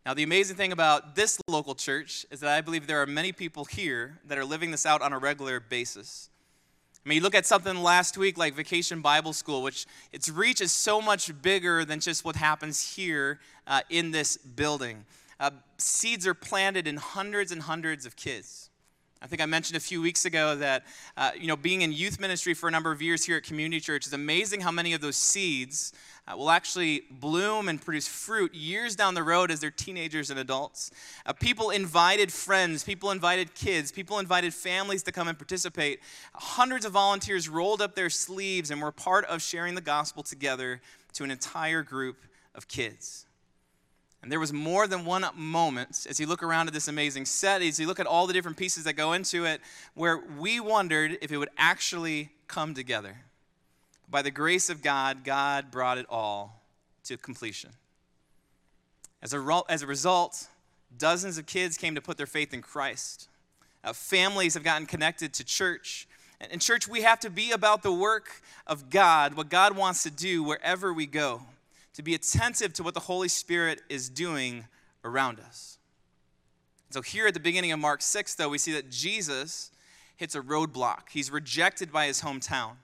Now, 0.06 0.14
the 0.14 0.24
amazing 0.24 0.58
thing 0.58 0.72
about 0.72 1.16
this 1.16 1.40
local 1.48 1.76
church 1.76 2.26
is 2.32 2.40
that 2.40 2.50
I 2.50 2.62
believe 2.62 2.88
there 2.88 3.02
are 3.02 3.06
many 3.06 3.32
people 3.32 3.66
here 3.66 4.20
that 4.26 4.38
are 4.38 4.46
living 4.46 4.72
this 4.72 4.86
out 4.86 5.02
on 5.02 5.14
a 5.14 5.20
regular 5.20 5.60
basis. 5.60 6.30
I 7.06 7.10
mean, 7.10 7.18
you 7.18 7.22
look 7.22 7.36
at 7.36 7.46
something 7.46 7.82
last 7.82 8.18
week 8.18 8.38
like 8.38 8.56
Vacation 8.56 9.02
Bible 9.02 9.34
School, 9.34 9.62
which 9.62 9.86
its 10.12 10.30
reach 10.30 10.62
is 10.62 10.72
so 10.72 11.02
much 11.02 11.32
bigger 11.42 11.86
than 11.86 12.00
just 12.00 12.26
what 12.26 12.36
happens 12.36 12.96
here 12.96 13.40
uh, 13.68 13.82
in 13.90 14.12
this 14.12 14.36
building. 14.36 15.06
Uh, 15.40 15.52
seeds 15.78 16.28
are 16.28 16.34
planted 16.34 16.88
in 16.88 16.98
hundreds 16.98 17.52
and 17.52 17.62
hundreds 17.62 18.06
of 18.06 18.16
kids. 18.16 18.69
I 19.22 19.28
think 19.28 19.42
I 19.42 19.46
mentioned 19.46 19.76
a 19.76 19.82
few 19.82 20.02
weeks 20.02 20.24
ago 20.24 20.56
that, 20.56 20.86
uh, 21.18 21.32
you 21.38 21.48
know, 21.48 21.58
being 21.58 21.82
in 21.82 21.92
youth 21.92 22.22
ministry 22.22 22.54
for 22.54 22.70
a 22.70 22.72
number 22.72 22.90
of 22.90 23.02
years 23.02 23.26
here 23.26 23.36
at 23.36 23.44
Community 23.44 23.82
Church 23.82 24.08
is 24.08 24.14
amazing 24.14 24.62
how 24.62 24.72
many 24.72 24.94
of 24.94 25.02
those 25.02 25.18
seeds 25.18 25.92
uh, 26.26 26.38
will 26.38 26.50
actually 26.50 27.04
bloom 27.12 27.68
and 27.68 27.82
produce 27.82 28.08
fruit 28.08 28.56
years 28.56 28.96
down 28.96 29.16
the 29.16 29.24
road 29.24 29.52
as 29.52 29.60
they're 29.60 29.72
teenagers 29.72 30.30
and 30.30 30.40
adults. 30.40 30.92
Uh, 31.26 31.34
people 31.34 31.70
invited 31.70 32.32
friends, 32.32 32.82
people 32.86 33.12
invited 33.12 33.54
kids, 33.56 33.92
people 33.92 34.20
invited 34.20 34.54
families 34.54 35.04
to 35.04 35.12
come 35.12 35.28
and 35.28 35.38
participate. 35.38 36.00
Hundreds 36.34 36.86
of 36.86 36.94
volunteers 36.94 37.50
rolled 37.50 37.82
up 37.82 37.96
their 37.96 38.10
sleeves 38.10 38.72
and 38.72 38.82
were 38.82 38.92
part 38.92 39.26
of 39.26 39.42
sharing 39.42 39.76
the 39.76 39.82
gospel 39.82 40.24
together 40.24 40.80
to 41.12 41.26
an 41.26 41.32
entire 41.32 41.84
group 41.84 42.24
of 42.56 42.70
kids. 42.70 43.26
And 44.22 44.32
there 44.32 44.40
was 44.40 44.52
more 44.52 44.86
than 44.86 45.06
one 45.06 45.26
moment 45.36 46.06
as 46.10 46.20
you 46.20 46.28
look 46.28 46.44
around 46.44 46.68
at 46.68 46.74
this 46.74 46.88
amazing 46.88 47.26
set, 47.26 47.62
as 47.62 47.80
you 47.80 47.88
look 47.88 48.00
at 48.00 48.06
all 48.06 48.28
the 48.28 48.34
different 48.34 48.58
pieces 48.58 48.84
that 48.84 48.94
go 48.94 49.14
into 49.14 49.46
it, 49.46 49.62
where 49.94 50.22
we 50.38 50.60
wondered 50.60 51.18
if 51.22 51.32
it 51.32 51.38
would 51.38 51.50
actually 51.58 52.30
come 52.48 52.74
together. 52.74 53.16
By 54.10 54.22
the 54.22 54.32
grace 54.32 54.70
of 54.70 54.82
God, 54.82 55.24
God 55.24 55.72
brought 55.72 55.98
it 55.98 56.06
all 56.10 56.64
to 57.06 57.16
completion. 57.16 57.72
As 59.22 59.34
a, 59.34 59.62
as 59.70 59.84
a 59.84 59.88
result, 59.88 60.48
dozens 60.98 61.38
of 61.38 61.46
kids 61.46 61.78
came 61.78 61.96
to 61.96 62.02
put 62.02 62.18
their 62.18 62.26
faith 62.26 62.54
in 62.54 62.62
Christ. 62.62 63.30
Uh, 63.84 63.94
families 63.94 64.54
have 64.56 64.64
gotten 64.64 64.86
connected 64.86 65.34
to 65.36 65.46
church. 65.46 66.08
And 66.42 66.52
in 66.52 66.60
church, 66.60 66.88
we 66.88 67.04
have 67.04 67.20
to 67.22 67.30
be 67.30 67.52
about 67.52 67.84
the 67.84 67.92
work 67.92 68.42
of 68.68 68.90
God, 68.90 69.36
what 69.36 69.50
God 69.50 69.78
wants 69.78 70.04
to 70.04 70.12
do 70.12 70.44
wherever 70.44 70.94
we 70.94 71.06
go 71.06 71.44
to 72.00 72.04
be 72.04 72.16
attentive 72.16 72.72
to 72.72 72.82
what 72.82 72.94
the 72.94 73.02
Holy 73.02 73.28
Spirit 73.28 73.82
is 73.90 74.08
doing 74.08 74.64
around 75.04 75.38
us. 75.38 75.78
So, 76.92 77.02
here 77.02 77.28
at 77.28 77.34
the 77.34 77.42
beginning 77.42 77.74
of 77.74 77.80
Mark 77.80 78.02
6, 78.02 78.36
though, 78.36 78.48
we 78.48 78.58
see 78.58 78.72
that 78.72 78.90
Jesus 78.90 79.70
hits 80.16 80.34
a 80.34 80.40
roadblock. 80.40 81.10
He's 81.12 81.30
rejected 81.30 81.92
by 81.92 82.06
his 82.06 82.22
hometown. 82.22 82.76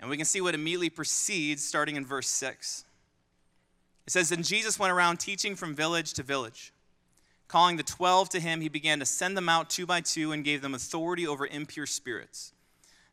And 0.00 0.08
we 0.08 0.16
can 0.16 0.24
see 0.24 0.40
what 0.40 0.54
immediately 0.54 0.88
precedes, 0.88 1.62
starting 1.62 1.96
in 1.96 2.06
verse 2.06 2.28
6. 2.28 2.86
It 4.06 4.10
says, 4.10 4.30
Then 4.30 4.42
Jesus 4.42 4.78
went 4.78 4.94
around 4.94 5.18
teaching 5.18 5.54
from 5.54 5.74
village 5.74 6.14
to 6.14 6.22
village. 6.22 6.72
Calling 7.46 7.76
the 7.76 7.82
twelve 7.82 8.30
to 8.30 8.40
him, 8.40 8.62
he 8.62 8.70
began 8.70 9.00
to 9.00 9.06
send 9.06 9.36
them 9.36 9.50
out 9.50 9.68
two 9.68 9.84
by 9.84 10.00
two 10.00 10.32
and 10.32 10.42
gave 10.42 10.62
them 10.62 10.74
authority 10.74 11.26
over 11.26 11.46
impure 11.46 11.84
spirits. 11.84 12.54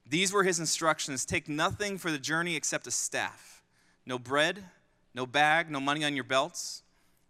These 0.08 0.32
were 0.32 0.44
his 0.44 0.58
instructions 0.58 1.26
Take 1.26 1.50
nothing 1.50 1.98
for 1.98 2.12
the 2.12 2.18
journey 2.18 2.56
except 2.56 2.88
a 2.88 2.92
staff, 2.92 3.62
no 4.06 4.18
bread 4.18 4.64
no 5.14 5.26
bag, 5.26 5.70
no 5.70 5.80
money 5.80 6.04
on 6.04 6.16
your 6.16 6.24
belts. 6.24 6.84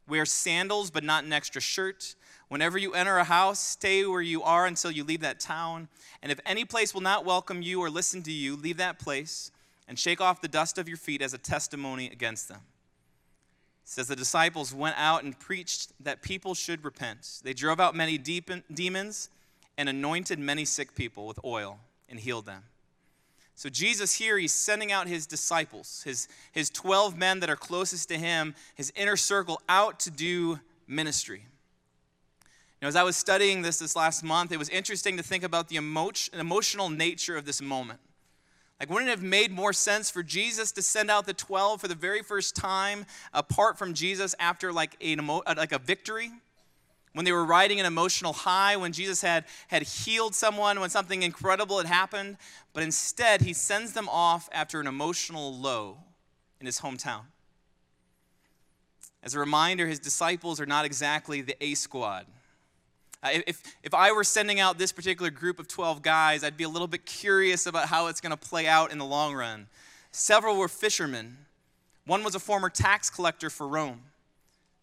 Wear 0.07 0.25
sandals, 0.25 0.91
but 0.91 1.03
not 1.03 1.23
an 1.23 1.33
extra 1.33 1.61
shirt. 1.61 2.15
Whenever 2.49 2.77
you 2.77 2.93
enter 2.93 3.17
a 3.17 3.23
house, 3.23 3.59
stay 3.59 4.05
where 4.05 4.21
you 4.21 4.43
are 4.43 4.65
until 4.65 4.91
you 4.91 5.03
leave 5.03 5.21
that 5.21 5.39
town. 5.39 5.87
And 6.21 6.31
if 6.31 6.39
any 6.45 6.65
place 6.65 6.93
will 6.93 7.01
not 7.01 7.23
welcome 7.23 7.61
you 7.61 7.79
or 7.81 7.89
listen 7.89 8.21
to 8.23 8.31
you, 8.31 8.55
leave 8.55 8.77
that 8.77 8.99
place 8.99 9.51
and 9.87 9.97
shake 9.97 10.19
off 10.19 10.41
the 10.41 10.47
dust 10.47 10.77
of 10.77 10.87
your 10.87 10.97
feet 10.97 11.21
as 11.21 11.33
a 11.33 11.37
testimony 11.37 12.07
against 12.07 12.49
them. 12.49 12.59
It 13.83 13.89
says 13.89 14.07
the 14.07 14.15
disciples 14.15 14.73
went 14.73 14.95
out 14.97 15.23
and 15.23 15.37
preached 15.39 15.91
that 16.01 16.21
people 16.21 16.53
should 16.53 16.83
repent. 16.83 17.41
They 17.43 17.53
drove 17.53 17.79
out 17.79 17.95
many 17.95 18.17
demons 18.17 19.29
and 19.77 19.89
anointed 19.89 20.37
many 20.37 20.65
sick 20.65 20.93
people 20.93 21.27
with 21.27 21.39
oil 21.43 21.79
and 22.09 22.19
healed 22.19 22.45
them. 22.45 22.63
So, 23.55 23.69
Jesus 23.69 24.15
here, 24.15 24.37
he's 24.37 24.53
sending 24.53 24.91
out 24.91 25.07
his 25.07 25.27
disciples, 25.27 26.01
his, 26.03 26.27
his 26.51 26.69
12 26.69 27.17
men 27.17 27.41
that 27.41 27.49
are 27.49 27.55
closest 27.55 28.09
to 28.09 28.17
him, 28.17 28.55
his 28.75 28.91
inner 28.95 29.17
circle, 29.17 29.61
out 29.69 29.99
to 30.01 30.11
do 30.11 30.59
ministry. 30.87 31.45
Now, 32.81 32.87
as 32.87 32.95
I 32.95 33.03
was 33.03 33.15
studying 33.15 33.61
this 33.61 33.77
this 33.77 33.95
last 33.95 34.23
month, 34.23 34.51
it 34.51 34.57
was 34.57 34.69
interesting 34.69 35.17
to 35.17 35.23
think 35.23 35.43
about 35.43 35.69
the 35.69 35.75
emotional 35.75 36.89
nature 36.89 37.37
of 37.37 37.45
this 37.45 37.61
moment. 37.61 37.99
Like, 38.79 38.89
wouldn't 38.89 39.09
it 39.09 39.11
have 39.11 39.21
made 39.21 39.51
more 39.51 39.73
sense 39.73 40.09
for 40.09 40.23
Jesus 40.23 40.71
to 40.71 40.81
send 40.81 41.11
out 41.11 41.27
the 41.27 41.35
12 41.35 41.79
for 41.79 41.87
the 41.87 41.93
very 41.93 42.23
first 42.23 42.55
time 42.55 43.05
apart 43.31 43.77
from 43.77 43.93
Jesus 43.93 44.33
after 44.39 44.73
like 44.73 44.97
a, 44.99 45.15
uh, 45.15 45.53
like 45.55 45.71
a 45.71 45.77
victory? 45.77 46.31
When 47.13 47.25
they 47.25 47.31
were 47.31 47.45
riding 47.45 47.79
an 47.79 47.85
emotional 47.85 48.33
high, 48.33 48.77
when 48.77 48.93
Jesus 48.93 49.21
had, 49.21 49.45
had 49.67 49.83
healed 49.83 50.33
someone, 50.33 50.79
when 50.79 50.89
something 50.89 51.23
incredible 51.23 51.77
had 51.77 51.87
happened, 51.87 52.37
but 52.73 52.83
instead 52.83 53.41
he 53.41 53.53
sends 53.53 53.93
them 53.93 54.07
off 54.07 54.49
after 54.53 54.79
an 54.79 54.87
emotional 54.87 55.53
low 55.53 55.97
in 56.59 56.65
his 56.65 56.79
hometown. 56.79 57.21
As 59.23 59.35
a 59.35 59.39
reminder, 59.39 59.87
his 59.87 59.99
disciples 59.99 60.59
are 60.59 60.65
not 60.65 60.85
exactly 60.85 61.41
the 61.41 61.55
A 61.61 61.73
squad. 61.75 62.25
Uh, 63.21 63.29
if, 63.45 63.61
if 63.83 63.93
I 63.93 64.11
were 64.11 64.23
sending 64.23 64.59
out 64.59 64.77
this 64.77 64.91
particular 64.91 65.29
group 65.29 65.59
of 65.59 65.67
12 65.67 66.01
guys, 66.01 66.43
I'd 66.43 66.57
be 66.57 66.63
a 66.63 66.69
little 66.69 66.87
bit 66.87 67.05
curious 67.05 67.67
about 67.67 67.87
how 67.87 68.07
it's 68.07 68.19
going 68.19 68.31
to 68.31 68.37
play 68.37 68.67
out 68.67 68.91
in 68.91 68.97
the 68.97 69.05
long 69.05 69.35
run. 69.35 69.67
Several 70.11 70.57
were 70.57 70.67
fishermen, 70.67 71.37
one 72.05 72.23
was 72.23 72.35
a 72.35 72.39
former 72.39 72.69
tax 72.69 73.09
collector 73.09 73.49
for 73.49 73.67
Rome. 73.67 74.01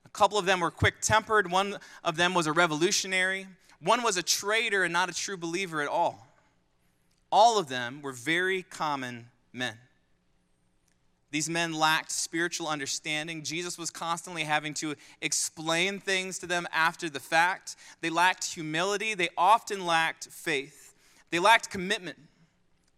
A 0.08 0.10
couple 0.10 0.38
of 0.38 0.46
them 0.46 0.60
were 0.60 0.70
quick 0.70 1.02
tempered, 1.02 1.50
one 1.50 1.76
of 2.02 2.16
them 2.16 2.32
was 2.32 2.46
a 2.46 2.52
revolutionary, 2.52 3.46
one 3.80 4.02
was 4.02 4.16
a 4.16 4.22
traitor 4.22 4.82
and 4.82 4.92
not 4.92 5.10
a 5.10 5.14
true 5.14 5.36
believer 5.36 5.82
at 5.82 5.88
all. 5.88 6.26
All 7.30 7.58
of 7.58 7.68
them 7.68 8.00
were 8.00 8.12
very 8.12 8.62
common 8.62 9.26
men. 9.52 9.76
These 11.30 11.50
men 11.50 11.74
lacked 11.74 12.10
spiritual 12.10 12.68
understanding. 12.68 13.42
Jesus 13.42 13.76
was 13.76 13.90
constantly 13.90 14.44
having 14.44 14.72
to 14.74 14.94
explain 15.20 16.00
things 16.00 16.38
to 16.38 16.46
them 16.46 16.66
after 16.72 17.10
the 17.10 17.20
fact. 17.20 17.76
They 18.00 18.08
lacked 18.08 18.54
humility. 18.54 19.12
They 19.12 19.28
often 19.36 19.84
lacked 19.84 20.28
faith. 20.28 20.94
They 21.30 21.38
lacked 21.38 21.68
commitment. 21.68 22.16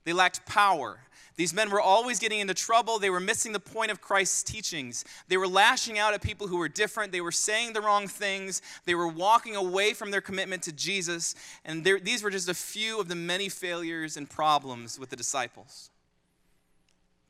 They 0.05 0.13
lacked 0.13 0.47
power. 0.47 1.01
These 1.37 1.55
men 1.55 1.71
were 1.71 1.81
always 1.81 2.19
getting 2.19 2.41
into 2.41 2.53
trouble. 2.53 2.99
They 2.99 3.09
were 3.09 3.21
missing 3.21 3.53
the 3.53 3.61
point 3.61 3.91
of 3.91 4.01
Christ's 4.01 4.43
teachings. 4.43 5.05
They 5.29 5.39
were 5.39 5.49
lashing 5.49 5.99
out 5.99 6.13
at 6.13 6.21
people 6.21 6.49
who 6.49 6.59
were 6.59 6.69
different. 6.69 7.13
They 7.13 7.23
were 7.23 7.33
saying 7.33 7.73
the 7.73 7.81
wrong 7.81 8.09
things. 8.09 8.61
They 8.85 8.95
were 8.95 9.09
walking 9.09 9.57
away 9.57 9.95
from 9.95 10.11
their 10.11 10.21
commitment 10.21 10.63
to 10.65 10.73
Jesus. 10.73 11.35
And 11.65 11.83
these 11.85 12.23
were 12.23 12.31
just 12.31 12.49
a 12.49 12.55
few 12.55 13.01
of 13.01 13.09
the 13.09 13.15
many 13.15 13.49
failures 13.49 14.17
and 14.17 14.29
problems 14.29 14.99
with 14.99 15.09
the 15.09 15.17
disciples. 15.17 15.91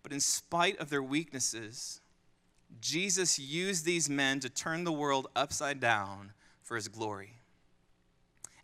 But 0.02 0.12
in 0.12 0.20
spite 0.20 0.78
of 0.78 0.90
their 0.90 1.02
weaknesses, 1.02 2.00
Jesus 2.80 3.38
used 3.38 3.84
these 3.84 4.08
men 4.08 4.40
to 4.40 4.48
turn 4.48 4.84
the 4.84 4.92
world 4.92 5.28
upside 5.36 5.78
down 5.78 6.32
for 6.62 6.74
his 6.74 6.88
glory. 6.88 7.34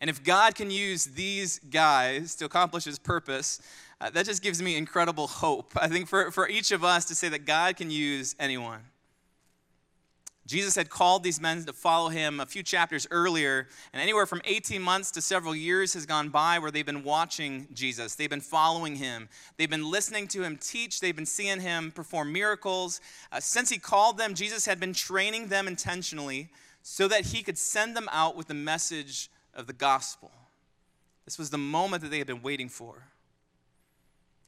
And 0.00 0.10
if 0.10 0.22
God 0.22 0.54
can 0.54 0.70
use 0.70 1.06
these 1.06 1.58
guys 1.58 2.34
to 2.36 2.44
accomplish 2.44 2.84
his 2.84 2.98
purpose, 2.98 3.60
uh, 4.00 4.10
that 4.10 4.26
just 4.26 4.42
gives 4.42 4.60
me 4.60 4.76
incredible 4.76 5.26
hope. 5.26 5.72
I 5.76 5.88
think 5.88 6.08
for, 6.08 6.30
for 6.30 6.48
each 6.48 6.72
of 6.72 6.84
us 6.84 7.04
to 7.06 7.14
say 7.14 7.28
that 7.30 7.46
God 7.46 7.76
can 7.76 7.90
use 7.90 8.34
anyone. 8.38 8.80
Jesus 10.46 10.76
had 10.76 10.88
called 10.88 11.24
these 11.24 11.40
men 11.40 11.64
to 11.64 11.72
follow 11.72 12.08
him 12.08 12.38
a 12.38 12.46
few 12.46 12.62
chapters 12.62 13.06
earlier, 13.10 13.66
and 13.92 14.00
anywhere 14.00 14.26
from 14.26 14.40
18 14.44 14.80
months 14.80 15.10
to 15.12 15.20
several 15.20 15.56
years 15.56 15.92
has 15.94 16.06
gone 16.06 16.28
by 16.28 16.60
where 16.60 16.70
they've 16.70 16.86
been 16.86 17.02
watching 17.02 17.66
Jesus. 17.72 18.14
They've 18.14 18.30
been 18.30 18.40
following 18.40 18.94
him. 18.94 19.28
They've 19.56 19.68
been 19.68 19.90
listening 19.90 20.28
to 20.28 20.44
him 20.44 20.56
teach. 20.56 21.00
They've 21.00 21.16
been 21.16 21.26
seeing 21.26 21.60
him 21.60 21.90
perform 21.90 22.32
miracles. 22.32 23.00
Uh, 23.32 23.40
since 23.40 23.70
he 23.70 23.78
called 23.78 24.18
them, 24.18 24.34
Jesus 24.34 24.66
had 24.66 24.78
been 24.78 24.92
training 24.92 25.48
them 25.48 25.66
intentionally 25.66 26.48
so 26.82 27.08
that 27.08 27.26
he 27.26 27.42
could 27.42 27.58
send 27.58 27.96
them 27.96 28.08
out 28.12 28.36
with 28.36 28.46
the 28.46 28.54
message 28.54 29.28
of 29.52 29.66
the 29.66 29.72
gospel. 29.72 30.30
This 31.24 31.38
was 31.38 31.50
the 31.50 31.58
moment 31.58 32.02
that 32.02 32.12
they 32.12 32.18
had 32.18 32.28
been 32.28 32.42
waiting 32.42 32.68
for. 32.68 33.02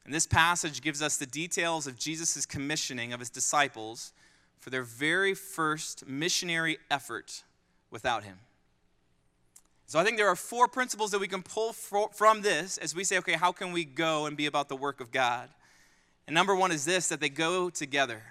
And 0.09 0.15
this 0.15 0.25
passage 0.25 0.81
gives 0.81 1.03
us 1.03 1.17
the 1.17 1.27
details 1.27 1.85
of 1.85 1.95
Jesus' 1.95 2.43
commissioning 2.43 3.13
of 3.13 3.19
his 3.19 3.29
disciples 3.29 4.11
for 4.59 4.71
their 4.71 4.81
very 4.81 5.35
first 5.35 6.07
missionary 6.07 6.79
effort 6.89 7.43
without 7.91 8.23
him. 8.23 8.39
So 9.85 9.99
I 9.99 10.03
think 10.03 10.17
there 10.17 10.27
are 10.27 10.35
four 10.35 10.67
principles 10.67 11.11
that 11.11 11.19
we 11.19 11.27
can 11.27 11.43
pull 11.43 11.73
from 11.73 12.41
this 12.41 12.79
as 12.79 12.95
we 12.95 13.03
say, 13.03 13.19
okay, 13.19 13.33
how 13.33 13.51
can 13.51 13.71
we 13.71 13.85
go 13.85 14.25
and 14.25 14.35
be 14.35 14.47
about 14.47 14.67
the 14.67 14.75
work 14.75 14.99
of 14.99 15.11
God? 15.11 15.47
And 16.25 16.33
number 16.33 16.55
one 16.55 16.71
is 16.71 16.85
this 16.85 17.07
that 17.09 17.19
they 17.19 17.29
go 17.29 17.69
together. 17.69 18.23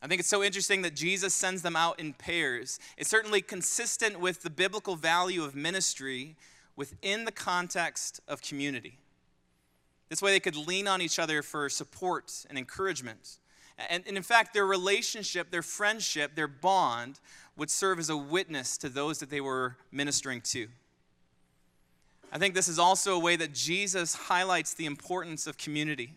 I 0.00 0.06
think 0.06 0.20
it's 0.20 0.28
so 0.28 0.44
interesting 0.44 0.82
that 0.82 0.94
Jesus 0.94 1.34
sends 1.34 1.62
them 1.62 1.74
out 1.74 1.98
in 1.98 2.12
pairs. 2.12 2.78
It's 2.96 3.10
certainly 3.10 3.42
consistent 3.42 4.20
with 4.20 4.44
the 4.44 4.50
biblical 4.50 4.94
value 4.94 5.42
of 5.42 5.56
ministry 5.56 6.36
within 6.76 7.24
the 7.24 7.32
context 7.32 8.20
of 8.28 8.40
community. 8.40 8.99
This 10.10 10.20
way 10.20 10.32
they 10.32 10.40
could 10.40 10.56
lean 10.56 10.86
on 10.86 11.00
each 11.00 11.18
other 11.18 11.40
for 11.40 11.70
support 11.70 12.44
and 12.50 12.58
encouragement. 12.58 13.38
And, 13.88 14.04
and 14.06 14.16
in 14.16 14.22
fact, 14.22 14.52
their 14.52 14.66
relationship, 14.66 15.50
their 15.50 15.62
friendship, 15.62 16.34
their 16.34 16.48
bond 16.48 17.20
would 17.56 17.70
serve 17.70 17.98
as 17.98 18.10
a 18.10 18.16
witness 18.16 18.76
to 18.78 18.88
those 18.88 19.20
that 19.20 19.30
they 19.30 19.40
were 19.40 19.76
ministering 19.92 20.40
to. 20.42 20.68
I 22.32 22.38
think 22.38 22.54
this 22.54 22.68
is 22.68 22.78
also 22.78 23.14
a 23.14 23.18
way 23.18 23.36
that 23.36 23.54
Jesus 23.54 24.14
highlights 24.14 24.74
the 24.74 24.86
importance 24.86 25.46
of 25.46 25.56
community. 25.56 26.12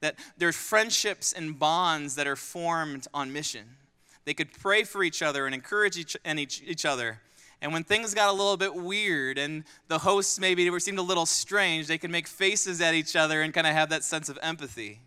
That 0.00 0.16
there's 0.36 0.56
friendships 0.56 1.32
and 1.32 1.58
bonds 1.58 2.16
that 2.16 2.26
are 2.26 2.36
formed 2.36 3.06
on 3.14 3.32
mission. 3.32 3.76
They 4.24 4.34
could 4.34 4.52
pray 4.52 4.84
for 4.84 5.02
each 5.02 5.22
other 5.22 5.46
and 5.46 5.54
encourage 5.54 5.96
each, 5.96 6.16
and 6.24 6.38
each, 6.38 6.62
each 6.66 6.84
other. 6.84 7.20
And 7.62 7.72
when 7.72 7.84
things 7.84 8.14
got 8.14 8.28
a 8.28 8.32
little 8.32 8.56
bit 8.56 8.74
weird 8.74 9.36
and 9.36 9.64
the 9.88 9.98
hosts 9.98 10.40
maybe 10.40 10.78
seemed 10.80 10.98
a 10.98 11.02
little 11.02 11.26
strange, 11.26 11.86
they 11.86 11.98
could 11.98 12.10
make 12.10 12.26
faces 12.26 12.80
at 12.80 12.94
each 12.94 13.16
other 13.16 13.42
and 13.42 13.52
kind 13.52 13.66
of 13.66 13.74
have 13.74 13.90
that 13.90 14.02
sense 14.02 14.28
of 14.28 14.38
empathy. 14.42 15.00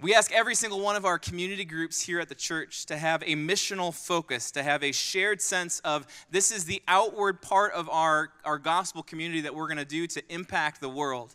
We 0.00 0.14
ask 0.14 0.30
every 0.32 0.54
single 0.54 0.80
one 0.80 0.94
of 0.94 1.04
our 1.04 1.18
community 1.18 1.64
groups 1.64 2.00
here 2.00 2.20
at 2.20 2.28
the 2.28 2.34
church 2.34 2.86
to 2.86 2.96
have 2.96 3.22
a 3.22 3.34
missional 3.34 3.92
focus, 3.92 4.52
to 4.52 4.62
have 4.62 4.84
a 4.84 4.92
shared 4.92 5.40
sense 5.40 5.80
of 5.80 6.06
this 6.30 6.52
is 6.52 6.64
the 6.64 6.80
outward 6.86 7.42
part 7.42 7.72
of 7.72 7.88
our, 7.88 8.30
our 8.44 8.58
gospel 8.58 9.02
community 9.02 9.40
that 9.40 9.54
we're 9.54 9.66
going 9.66 9.78
to 9.78 9.84
do 9.84 10.06
to 10.06 10.22
impact 10.32 10.80
the 10.80 10.88
world. 10.88 11.34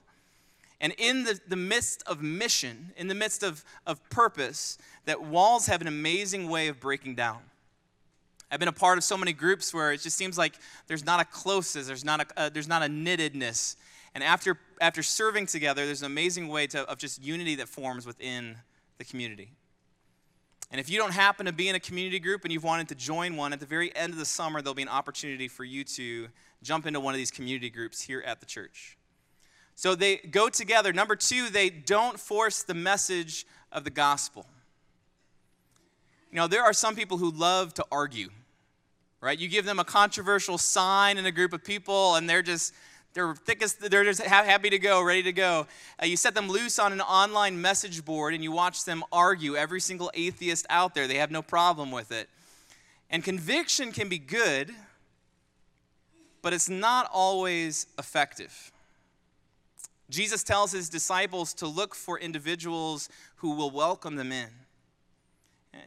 And 0.79 0.93
in 0.97 1.23
the, 1.23 1.39
the 1.47 1.57
midst 1.57 2.03
of 2.07 2.21
mission, 2.21 2.93
in 2.95 3.07
the 3.07 3.15
midst 3.15 3.43
of, 3.43 3.65
of 3.85 4.01
purpose, 4.09 4.77
that 5.05 5.21
walls 5.21 5.67
have 5.67 5.81
an 5.81 5.87
amazing 5.87 6.49
way 6.49 6.69
of 6.69 6.79
breaking 6.79 7.15
down. 7.15 7.39
I've 8.53 8.59
been 8.59 8.69
a 8.69 8.71
part 8.71 8.99
of 8.99 9.03
so 9.03 9.17
many 9.17 9.33
groups 9.33 9.73
where 9.73 9.93
it 9.93 10.01
just 10.01 10.15
seems 10.15 10.37
like 10.37 10.53
there's 10.85 11.03
not 11.03 11.19
a 11.19 11.25
closeness, 11.25 11.87
there's 11.87 12.05
not 12.05 12.21
a, 12.21 12.39
uh, 12.39 12.49
there's 12.49 12.67
not 12.67 12.83
a 12.83 12.85
knittedness. 12.85 13.75
And 14.13 14.23
after, 14.23 14.59
after 14.79 15.01
serving 15.01 15.47
together, 15.47 15.87
there's 15.87 16.03
an 16.03 16.05
amazing 16.05 16.47
way 16.49 16.67
to, 16.67 16.87
of 16.87 16.99
just 16.99 17.23
unity 17.23 17.55
that 17.55 17.67
forms 17.67 18.05
within 18.05 18.57
the 18.99 19.05
community. 19.05 19.53
And 20.69 20.79
if 20.79 20.87
you 20.87 20.99
don't 20.99 21.13
happen 21.13 21.47
to 21.47 21.51
be 21.51 21.67
in 21.67 21.73
a 21.73 21.79
community 21.79 22.19
group 22.19 22.43
and 22.43 22.53
you've 22.53 22.63
wanted 22.63 22.89
to 22.89 22.95
join 22.95 23.35
one, 23.35 23.53
at 23.53 23.59
the 23.59 23.65
very 23.65 23.95
end 23.95 24.13
of 24.13 24.19
the 24.19 24.25
summer, 24.25 24.61
there'll 24.61 24.75
be 24.75 24.83
an 24.83 24.87
opportunity 24.87 25.47
for 25.47 25.63
you 25.63 25.83
to 25.85 26.27
jump 26.61 26.85
into 26.85 26.99
one 26.99 27.15
of 27.15 27.17
these 27.17 27.31
community 27.31 27.71
groups 27.71 28.01
here 28.01 28.21
at 28.23 28.39
the 28.39 28.45
church. 28.45 28.99
So 29.73 29.95
they 29.95 30.17
go 30.17 30.47
together. 30.47 30.93
Number 30.93 31.15
two, 31.15 31.49
they 31.49 31.71
don't 31.71 32.19
force 32.19 32.61
the 32.61 32.75
message 32.75 33.47
of 33.71 33.83
the 33.83 33.89
gospel. 33.89 34.45
You 36.31 36.37
know, 36.37 36.47
there 36.47 36.63
are 36.63 36.73
some 36.73 36.95
people 36.95 37.17
who 37.17 37.31
love 37.31 37.73
to 37.75 37.85
argue, 37.91 38.29
right? 39.23 39.39
You 39.39 39.47
give 39.47 39.65
them 39.65 39.79
a 39.79 39.85
controversial 39.85 40.57
sign 40.57 41.17
in 41.17 41.25
a 41.25 41.31
group 41.31 41.53
of 41.53 41.63
people, 41.63 42.15
and 42.15 42.29
they're 42.29 42.41
just 42.41 42.73
they're 43.13 43.35
thickest, 43.35 43.79
they're 43.79 44.03
just 44.03 44.21
happy 44.21 44.71
to 44.71 44.79
go, 44.79 45.01
ready 45.01 45.23
to 45.23 45.31
go. 45.31 45.67
Uh, 46.01 46.07
you 46.07 46.17
set 46.17 46.33
them 46.33 46.49
loose 46.49 46.79
on 46.79 46.91
an 46.91 46.99
online 46.99 47.61
message 47.61 48.03
board 48.03 48.33
and 48.33 48.43
you 48.43 48.51
watch 48.51 48.85
them 48.85 49.03
argue. 49.11 49.55
Every 49.55 49.79
single 49.79 50.09
atheist 50.15 50.65
out 50.67 50.95
there, 50.95 51.07
they 51.07 51.17
have 51.17 51.29
no 51.29 51.43
problem 51.43 51.91
with 51.91 52.11
it. 52.11 52.27
And 53.11 53.23
conviction 53.23 53.91
can 53.91 54.09
be 54.09 54.17
good, 54.17 54.71
but 56.41 56.53
it's 56.53 56.69
not 56.69 57.07
always 57.13 57.85
effective. 57.99 58.71
Jesus 60.09 60.41
tells 60.41 60.71
his 60.71 60.89
disciples 60.89 61.53
to 61.55 61.67
look 61.67 61.93
for 61.93 62.19
individuals 62.19 63.09
who 63.35 63.51
will 63.51 63.69
welcome 63.69 64.15
them 64.15 64.31
in. 64.31 64.49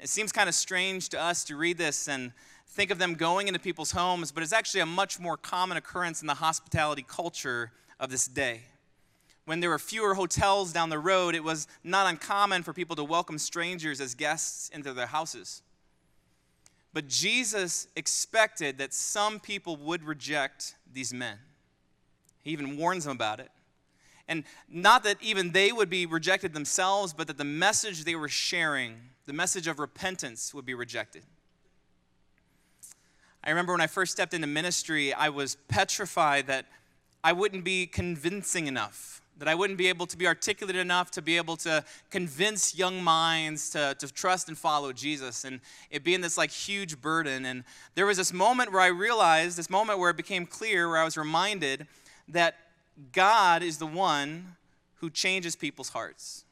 It 0.01 0.09
seems 0.09 0.31
kind 0.31 0.49
of 0.49 0.55
strange 0.55 1.09
to 1.09 1.20
us 1.20 1.42
to 1.44 1.57
read 1.57 1.77
this 1.77 2.09
and 2.09 2.31
think 2.77 2.91
of 2.91 2.99
them 2.99 3.15
going 3.15 3.49
into 3.49 3.59
people's 3.59 3.93
homes, 3.93 4.31
but 4.31 4.43
it's 4.43 4.53
actually 4.53 4.83
a 4.83 4.87
much 4.87 5.19
more 5.19 5.39
common 5.39 5.79
occurrence 5.79 6.21
in 6.21 6.27
the 6.27 6.35
hospitality 6.35 7.03
culture 7.03 7.73
of 7.99 8.11
this 8.11 8.27
day. 8.29 8.61
When 9.47 9.61
there 9.61 9.71
were 9.71 9.79
fewer 9.79 10.15
hotels 10.15 10.75
down 10.75 10.91
the 10.91 10.99
road, 10.99 11.35
it 11.35 11.43
was 11.43 11.67
not 11.83 12.07
uncommon 12.07 12.62
for 12.62 12.75
people 12.75 12.95
to 12.97 13.05
welcome 13.05 13.39
strangers 13.39 13.99
as 13.99 14.15
guests 14.15 14.69
into 14.69 14.93
their 14.93 15.07
houses. 15.07 15.62
But 16.93 17.09
Jesus 17.09 17.89
expected 17.97 18.77
that 18.77 18.93
some 18.93 19.41
people 19.41 19.79
would 19.79 20.05
reject 20.05 20.75
these 20.93 21.15
men. 21.15 21.39
He 22.43 22.51
even 22.51 22.77
warns 22.77 23.05
them 23.05 23.17
about 23.17 23.41
it. 23.41 23.51
And 24.29 24.45
not 24.69 25.03
that 25.05 25.17
even 25.23 25.53
they 25.53 25.73
would 25.73 25.89
be 25.89 26.05
rejected 26.05 26.53
themselves, 26.53 27.15
but 27.15 27.27
that 27.29 27.39
the 27.39 27.45
message 27.45 28.05
they 28.05 28.17
were 28.17 28.29
sharing, 28.29 28.97
the 29.25 29.33
message 29.33 29.67
of 29.67 29.79
repentance, 29.79 30.53
would 30.53 30.67
be 30.67 30.75
rejected. 30.75 31.23
I 33.46 33.50
remember 33.50 33.72
when 33.72 33.80
I 33.80 33.87
first 33.87 34.11
stepped 34.11 34.35
into 34.35 34.48
ministry, 34.48 35.14
I 35.14 35.28
was 35.28 35.54
petrified 35.68 36.48
that 36.48 36.66
I 37.22 37.32
wouldn't 37.32 37.62
be 37.62 37.87
convincing 37.87 38.66
enough, 38.66 39.22
that 39.38 39.46
I 39.46 39.54
wouldn't 39.54 39.78
be 39.78 39.87
able 39.88 40.06
to 40.06 40.16
be 40.16 40.26
articulate 40.26 40.74
enough 40.74 41.12
to 41.12 41.22
be 41.22 41.37
able 41.37 41.56
to 41.59 41.85
convince 42.11 42.76
young 42.76 43.04
minds 43.04 43.70
to, 43.70 43.94
to 44.00 44.12
trust 44.12 44.48
and 44.48 44.59
follow 44.59 44.92
Jesus, 44.92 45.44
and 45.44 45.61
it 45.92 46.02
being 46.02 46.22
this 46.22 46.37
like 46.37 46.50
huge 46.50 47.00
burden. 47.00 47.44
And 47.44 47.62
there 47.94 48.04
was 48.04 48.16
this 48.16 48.32
moment 48.32 48.72
where 48.72 48.82
I 48.82 48.88
realized, 48.88 49.56
this 49.56 49.70
moment 49.70 50.00
where 50.00 50.11
it 50.11 50.16
became 50.16 50.44
clear, 50.44 50.88
where 50.88 50.98
I 50.98 51.04
was 51.04 51.16
reminded 51.16 51.87
that 52.26 52.56
God 53.12 53.62
is 53.62 53.78
the 53.78 53.87
one 53.87 54.56
who 54.96 55.09
changes 55.09 55.54
people's 55.54 55.90
hearts, 55.90 56.44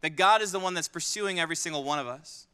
that 0.00 0.16
God 0.16 0.42
is 0.42 0.50
the 0.50 0.58
one 0.58 0.74
that's 0.74 0.88
pursuing 0.88 1.38
every 1.38 1.56
single 1.56 1.84
one 1.84 2.00
of 2.00 2.08
us. 2.08 2.48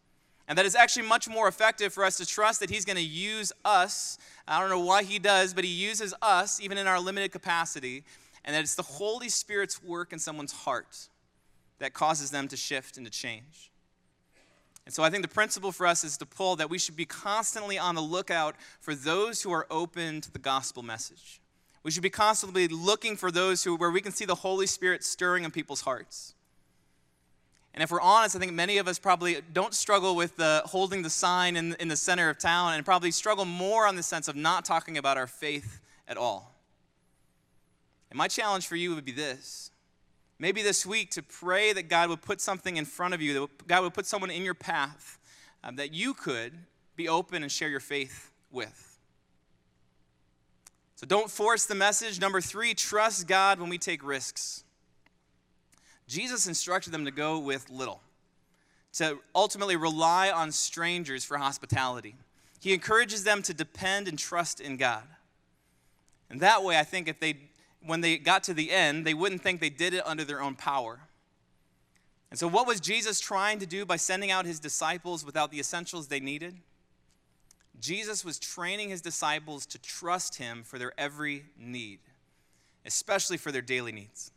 And 0.48 0.58
that 0.58 0.66
it's 0.66 0.74
actually 0.74 1.06
much 1.06 1.28
more 1.28 1.48
effective 1.48 1.92
for 1.92 2.04
us 2.04 2.16
to 2.16 2.26
trust 2.26 2.60
that 2.60 2.70
He's 2.70 2.84
going 2.84 2.96
to 2.96 3.02
use 3.02 3.52
us. 3.64 4.18
I 4.46 4.60
don't 4.60 4.70
know 4.70 4.80
why 4.80 5.04
He 5.04 5.18
does, 5.18 5.54
but 5.54 5.64
He 5.64 5.70
uses 5.70 6.12
us, 6.20 6.60
even 6.60 6.78
in 6.78 6.86
our 6.86 7.00
limited 7.00 7.32
capacity. 7.32 8.04
And 8.44 8.54
that 8.54 8.60
it's 8.60 8.74
the 8.74 8.82
Holy 8.82 9.28
Spirit's 9.28 9.82
work 9.82 10.12
in 10.12 10.18
someone's 10.18 10.52
heart 10.52 11.08
that 11.78 11.94
causes 11.94 12.30
them 12.30 12.48
to 12.48 12.56
shift 12.56 12.96
and 12.96 13.06
to 13.06 13.12
change. 13.12 13.70
And 14.84 14.94
so 14.94 15.02
I 15.02 15.10
think 15.10 15.22
the 15.22 15.28
principle 15.28 15.70
for 15.70 15.86
us 15.86 16.02
is 16.02 16.16
to 16.18 16.26
pull 16.26 16.56
that 16.56 16.68
we 16.68 16.78
should 16.78 16.96
be 16.96 17.04
constantly 17.04 17.78
on 17.78 17.94
the 17.94 18.00
lookout 18.00 18.56
for 18.80 18.94
those 18.94 19.42
who 19.42 19.52
are 19.52 19.66
open 19.70 20.20
to 20.20 20.32
the 20.32 20.38
gospel 20.38 20.82
message. 20.82 21.40
We 21.82 21.90
should 21.90 22.02
be 22.02 22.10
constantly 22.10 22.68
looking 22.68 23.16
for 23.16 23.30
those 23.30 23.64
who 23.64 23.76
where 23.76 23.90
we 23.90 24.00
can 24.00 24.12
see 24.12 24.24
the 24.24 24.34
Holy 24.34 24.66
Spirit 24.66 25.04
stirring 25.04 25.44
in 25.44 25.50
people's 25.50 25.82
hearts. 25.82 26.34
And 27.74 27.82
if 27.82 27.90
we're 27.90 28.00
honest, 28.00 28.36
I 28.36 28.38
think 28.38 28.52
many 28.52 28.78
of 28.78 28.86
us 28.86 28.98
probably 28.98 29.38
don't 29.52 29.72
struggle 29.72 30.14
with 30.14 30.36
the 30.36 30.62
holding 30.66 31.02
the 31.02 31.10
sign 31.10 31.56
in, 31.56 31.74
in 31.80 31.88
the 31.88 31.96
center 31.96 32.28
of 32.28 32.38
town 32.38 32.74
and 32.74 32.84
probably 32.84 33.10
struggle 33.10 33.46
more 33.46 33.86
on 33.86 33.96
the 33.96 34.02
sense 34.02 34.28
of 34.28 34.36
not 34.36 34.64
talking 34.64 34.98
about 34.98 35.16
our 35.16 35.26
faith 35.26 35.80
at 36.06 36.16
all. 36.18 36.54
And 38.10 38.18
my 38.18 38.28
challenge 38.28 38.66
for 38.66 38.76
you 38.76 38.94
would 38.94 39.04
be 39.04 39.12
this 39.12 39.70
maybe 40.38 40.60
this 40.60 40.84
week 40.84 41.08
to 41.12 41.22
pray 41.22 41.72
that 41.72 41.88
God 41.88 42.08
would 42.08 42.20
put 42.20 42.40
something 42.40 42.76
in 42.76 42.84
front 42.84 43.14
of 43.14 43.22
you, 43.22 43.32
that 43.32 43.68
God 43.68 43.84
would 43.84 43.94
put 43.94 44.06
someone 44.06 44.30
in 44.30 44.42
your 44.42 44.54
path 44.54 45.20
um, 45.62 45.76
that 45.76 45.94
you 45.94 46.14
could 46.14 46.52
be 46.96 47.08
open 47.08 47.42
and 47.42 47.50
share 47.50 47.68
your 47.68 47.80
faith 47.80 48.32
with. 48.50 48.98
So 50.96 51.06
don't 51.06 51.30
force 51.30 51.64
the 51.64 51.76
message. 51.76 52.20
Number 52.20 52.40
three, 52.40 52.74
trust 52.74 53.28
God 53.28 53.60
when 53.60 53.70
we 53.70 53.78
take 53.78 54.04
risks. 54.04 54.61
Jesus 56.12 56.46
instructed 56.46 56.92
them 56.92 57.06
to 57.06 57.10
go 57.10 57.38
with 57.38 57.70
little, 57.70 58.02
to 58.92 59.18
ultimately 59.34 59.76
rely 59.76 60.30
on 60.30 60.52
strangers 60.52 61.24
for 61.24 61.38
hospitality. 61.38 62.16
He 62.60 62.74
encourages 62.74 63.24
them 63.24 63.40
to 63.44 63.54
depend 63.54 64.08
and 64.08 64.18
trust 64.18 64.60
in 64.60 64.76
God. 64.76 65.04
And 66.28 66.38
that 66.40 66.62
way, 66.62 66.78
I 66.78 66.84
think 66.84 67.08
if 67.08 67.18
they 67.18 67.36
when 67.84 68.02
they 68.02 68.18
got 68.18 68.42
to 68.44 68.54
the 68.54 68.70
end, 68.70 69.06
they 69.06 69.14
wouldn't 69.14 69.40
think 69.40 69.60
they 69.60 69.70
did 69.70 69.94
it 69.94 70.06
under 70.06 70.22
their 70.22 70.42
own 70.42 70.54
power. 70.54 71.00
And 72.28 72.38
so, 72.38 72.46
what 72.46 72.66
was 72.66 72.78
Jesus 72.78 73.18
trying 73.18 73.58
to 73.60 73.66
do 73.66 73.86
by 73.86 73.96
sending 73.96 74.30
out 74.30 74.44
his 74.44 74.60
disciples 74.60 75.24
without 75.24 75.50
the 75.50 75.60
essentials 75.60 76.08
they 76.08 76.20
needed? 76.20 76.58
Jesus 77.80 78.22
was 78.22 78.38
training 78.38 78.90
his 78.90 79.00
disciples 79.00 79.64
to 79.64 79.78
trust 79.80 80.36
him 80.36 80.62
for 80.62 80.78
their 80.78 80.92
every 80.98 81.46
need, 81.58 82.00
especially 82.84 83.38
for 83.38 83.50
their 83.50 83.62
daily 83.62 83.92
needs. 83.92 84.31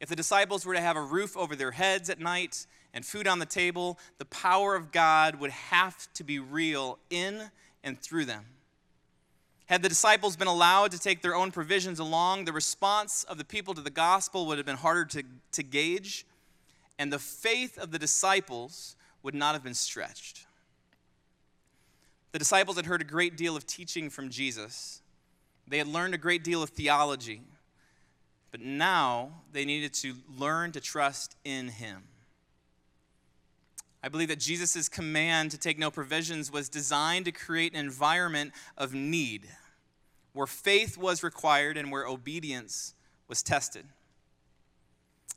If 0.00 0.08
the 0.08 0.16
disciples 0.16 0.64
were 0.64 0.74
to 0.74 0.80
have 0.80 0.96
a 0.96 1.02
roof 1.02 1.36
over 1.36 1.56
their 1.56 1.72
heads 1.72 2.08
at 2.08 2.20
night 2.20 2.66
and 2.94 3.04
food 3.04 3.26
on 3.26 3.38
the 3.38 3.46
table, 3.46 3.98
the 4.18 4.24
power 4.24 4.74
of 4.74 4.92
God 4.92 5.36
would 5.36 5.50
have 5.50 6.12
to 6.14 6.24
be 6.24 6.38
real 6.38 6.98
in 7.10 7.50
and 7.82 7.98
through 8.00 8.26
them. 8.26 8.44
Had 9.66 9.82
the 9.82 9.88
disciples 9.88 10.36
been 10.36 10.48
allowed 10.48 10.92
to 10.92 10.98
take 10.98 11.20
their 11.20 11.34
own 11.34 11.50
provisions 11.50 11.98
along, 11.98 12.44
the 12.44 12.52
response 12.52 13.24
of 13.24 13.36
the 13.36 13.44
people 13.44 13.74
to 13.74 13.82
the 13.82 13.90
gospel 13.90 14.46
would 14.46 14.56
have 14.56 14.66
been 14.66 14.76
harder 14.76 15.04
to, 15.06 15.22
to 15.52 15.62
gauge 15.62 16.24
and 16.98 17.12
the 17.12 17.18
faith 17.18 17.78
of 17.78 17.92
the 17.92 17.98
disciples 17.98 18.96
would 19.22 19.34
not 19.34 19.54
have 19.54 19.62
been 19.62 19.74
stretched. 19.74 20.46
The 22.32 22.38
disciples 22.38 22.76
had 22.76 22.86
heard 22.86 23.00
a 23.00 23.04
great 23.04 23.36
deal 23.36 23.56
of 23.56 23.66
teaching 23.66 24.10
from 24.10 24.28
Jesus, 24.28 25.00
they 25.66 25.78
had 25.78 25.86
learned 25.86 26.14
a 26.14 26.18
great 26.18 26.42
deal 26.42 26.62
of 26.62 26.70
theology, 26.70 27.42
but 28.50 28.60
now 28.60 29.42
they 29.52 29.64
needed 29.64 29.92
to 29.94 30.14
learn 30.36 30.72
to 30.72 30.80
trust 30.80 31.36
in 31.44 31.68
Him. 31.68 32.04
I 34.02 34.08
believe 34.08 34.28
that 34.28 34.38
Jesus' 34.38 34.88
command 34.88 35.50
to 35.50 35.58
take 35.58 35.78
no 35.78 35.90
provisions 35.90 36.52
was 36.52 36.68
designed 36.68 37.24
to 37.24 37.32
create 37.32 37.72
an 37.74 37.80
environment 37.80 38.52
of 38.76 38.94
need 38.94 39.48
where 40.32 40.46
faith 40.46 40.96
was 40.96 41.22
required 41.22 41.76
and 41.76 41.90
where 41.90 42.06
obedience 42.06 42.94
was 43.26 43.42
tested. 43.42 43.84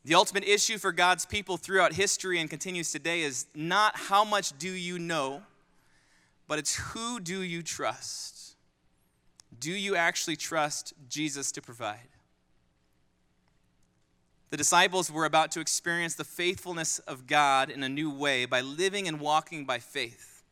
The 0.05 0.15
ultimate 0.15 0.43
issue 0.43 0.77
for 0.77 0.91
God's 0.91 1.25
people 1.25 1.57
throughout 1.57 1.93
history 1.93 2.39
and 2.39 2.49
continues 2.49 2.91
today 2.91 3.21
is 3.21 3.45
not 3.55 3.95
how 3.95 4.23
much 4.23 4.57
do 4.57 4.69
you 4.69 4.99
know, 4.99 5.41
but 6.47 6.59
it's 6.59 6.75
who 6.75 7.19
do 7.19 7.41
you 7.41 7.61
trust? 7.61 8.55
Do 9.59 9.71
you 9.71 9.95
actually 9.95 10.35
trust 10.35 10.93
Jesus 11.07 11.51
to 11.53 11.61
provide? 11.61 12.07
The 14.51 14.57
disciples 14.57 15.09
were 15.09 15.25
about 15.25 15.51
to 15.53 15.61
experience 15.61 16.15
the 16.15 16.23
faithfulness 16.25 16.99
of 16.99 17.25
God 17.25 17.69
in 17.69 17.83
a 17.83 17.89
new 17.89 18.11
way 18.11 18.45
by 18.45 18.61
living 18.61 19.07
and 19.07 19.19
walking 19.19 19.65
by 19.65 19.79
faith, 19.79 20.43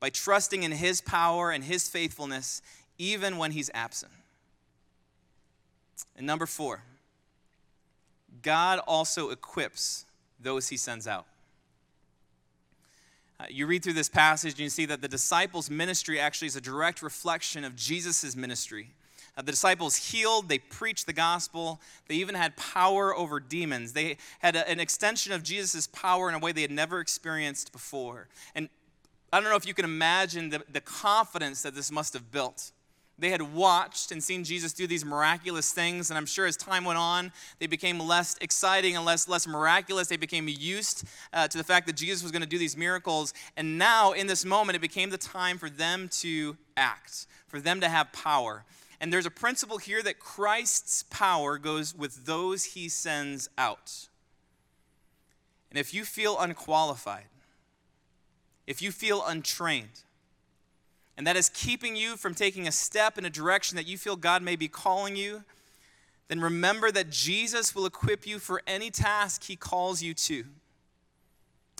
by 0.00 0.10
trusting 0.10 0.62
in 0.62 0.72
His 0.72 1.00
power 1.00 1.50
and 1.50 1.64
His 1.64 1.88
faithfulness 1.88 2.62
even 2.98 3.36
when 3.36 3.50
He's 3.50 3.70
absent. 3.74 4.12
And 6.16 6.26
number 6.26 6.46
four, 6.46 6.82
God 8.42 8.78
also 8.86 9.30
equips 9.30 10.04
those 10.40 10.68
he 10.68 10.76
sends 10.76 11.06
out. 11.06 11.26
Uh, 13.40 13.44
you 13.48 13.66
read 13.66 13.82
through 13.82 13.92
this 13.92 14.08
passage 14.08 14.52
and 14.52 14.60
you 14.60 14.68
see 14.68 14.86
that 14.86 15.00
the 15.00 15.08
disciples' 15.08 15.70
ministry 15.70 16.18
actually 16.18 16.48
is 16.48 16.56
a 16.56 16.60
direct 16.60 17.02
reflection 17.02 17.64
of 17.64 17.76
Jesus' 17.76 18.34
ministry. 18.34 18.90
Uh, 19.38 19.42
the 19.42 19.52
disciples 19.52 19.94
healed, 19.94 20.48
they 20.48 20.58
preached 20.58 21.06
the 21.06 21.12
gospel, 21.12 21.80
they 22.08 22.16
even 22.16 22.34
had 22.34 22.56
power 22.56 23.14
over 23.14 23.38
demons. 23.38 23.92
They 23.92 24.16
had 24.40 24.56
a, 24.56 24.68
an 24.68 24.80
extension 24.80 25.32
of 25.32 25.44
Jesus' 25.44 25.86
power 25.86 26.28
in 26.28 26.34
a 26.34 26.40
way 26.40 26.50
they 26.50 26.62
had 26.62 26.72
never 26.72 26.98
experienced 26.98 27.70
before. 27.70 28.26
And 28.56 28.68
I 29.32 29.40
don't 29.40 29.48
know 29.48 29.56
if 29.56 29.66
you 29.66 29.74
can 29.74 29.84
imagine 29.84 30.50
the, 30.50 30.62
the 30.72 30.80
confidence 30.80 31.62
that 31.62 31.76
this 31.76 31.92
must 31.92 32.14
have 32.14 32.32
built. 32.32 32.72
They 33.16 33.30
had 33.30 33.54
watched 33.54 34.10
and 34.10 34.22
seen 34.22 34.42
Jesus 34.42 34.72
do 34.72 34.88
these 34.88 35.04
miraculous 35.04 35.72
things, 35.72 36.10
and 36.10 36.18
I'm 36.18 36.26
sure 36.26 36.46
as 36.46 36.56
time 36.56 36.84
went 36.84 36.98
on, 36.98 37.30
they 37.60 37.66
became 37.68 38.00
less 38.00 38.36
exciting 38.40 38.96
and 38.96 39.04
less, 39.04 39.28
less 39.28 39.46
miraculous. 39.46 40.08
They 40.08 40.16
became 40.16 40.48
used 40.48 41.04
uh, 41.32 41.46
to 41.46 41.58
the 41.58 41.64
fact 41.64 41.86
that 41.86 41.96
Jesus 41.96 42.24
was 42.24 42.32
going 42.32 42.42
to 42.42 42.48
do 42.48 42.58
these 42.58 42.76
miracles. 42.76 43.34
And 43.56 43.78
now, 43.78 44.12
in 44.12 44.26
this 44.26 44.44
moment, 44.44 44.74
it 44.74 44.80
became 44.80 45.10
the 45.10 45.18
time 45.18 45.58
for 45.58 45.70
them 45.70 46.08
to 46.20 46.56
act, 46.76 47.26
for 47.46 47.60
them 47.60 47.80
to 47.80 47.88
have 47.88 48.12
power. 48.12 48.64
And 49.00 49.12
there's 49.12 49.26
a 49.26 49.30
principle 49.30 49.78
here 49.78 50.02
that 50.02 50.18
Christ's 50.18 51.04
power 51.04 51.56
goes 51.58 51.94
with 51.94 52.26
those 52.26 52.64
he 52.64 52.88
sends 52.88 53.48
out. 53.56 54.08
And 55.70 55.78
if 55.78 55.94
you 55.94 56.04
feel 56.04 56.38
unqualified, 56.38 57.26
if 58.66 58.82
you 58.82 58.90
feel 58.90 59.24
untrained, 59.24 60.02
and 61.16 61.26
that 61.26 61.36
is 61.36 61.48
keeping 61.48 61.96
you 61.96 62.16
from 62.16 62.34
taking 62.34 62.66
a 62.66 62.72
step 62.72 63.18
in 63.18 63.24
a 63.24 63.30
direction 63.30 63.76
that 63.76 63.86
you 63.86 63.98
feel 63.98 64.16
God 64.16 64.42
may 64.42 64.56
be 64.56 64.68
calling 64.68 65.16
you, 65.16 65.44
then 66.28 66.40
remember 66.40 66.90
that 66.92 67.10
Jesus 67.10 67.74
will 67.74 67.86
equip 67.86 68.26
you 68.26 68.38
for 68.38 68.62
any 68.66 68.90
task 68.90 69.44
he 69.44 69.56
calls 69.56 70.02
you 70.02 70.14
to. 70.14 70.44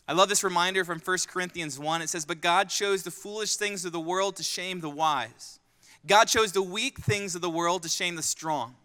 I 0.09 0.14
love 0.14 0.31
this 0.31 0.42
reminder 0.42 0.85
from 0.85 1.00
1 1.00 1.18
Corinthians 1.28 1.78
1. 1.78 2.02
It 2.02 2.09
says, 2.09 2.24
But 2.24 2.40
God 2.40 2.70
chose 2.70 3.02
the 3.02 3.11
foolish 3.11 3.57
things 3.57 3.85
of 3.85 3.92
the 3.92 4.00
world 4.00 4.37
to 4.37 4.42
shame 4.42 4.81
the 4.81 4.88
wise. 4.88 5.58
God 6.06 6.26
chose 6.26 6.52
the 6.52 6.62
weak 6.62 6.98
things 6.98 7.34
of 7.34 7.40
the 7.40 7.50
world 7.50 7.82
to 7.82 7.88
shame 7.88 8.16
the 8.16 8.22
strong. 8.22 8.76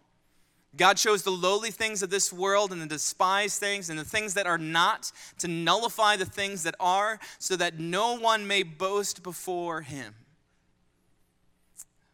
God 0.76 0.96
chose 0.96 1.22
the 1.22 1.30
lowly 1.30 1.70
things 1.70 2.02
of 2.02 2.10
this 2.10 2.32
world 2.32 2.72
and 2.72 2.82
the 2.82 2.86
despised 2.86 3.60
things 3.60 3.88
and 3.88 3.98
the 3.98 4.04
things 4.04 4.34
that 4.34 4.46
are 4.46 4.58
not 4.58 5.12
to 5.38 5.48
nullify 5.48 6.16
the 6.16 6.24
things 6.24 6.64
that 6.64 6.74
are, 6.80 7.20
so 7.38 7.54
that 7.56 7.78
no 7.78 8.18
one 8.18 8.46
may 8.46 8.62
boast 8.62 9.22
before 9.22 9.82
him. 9.82 10.14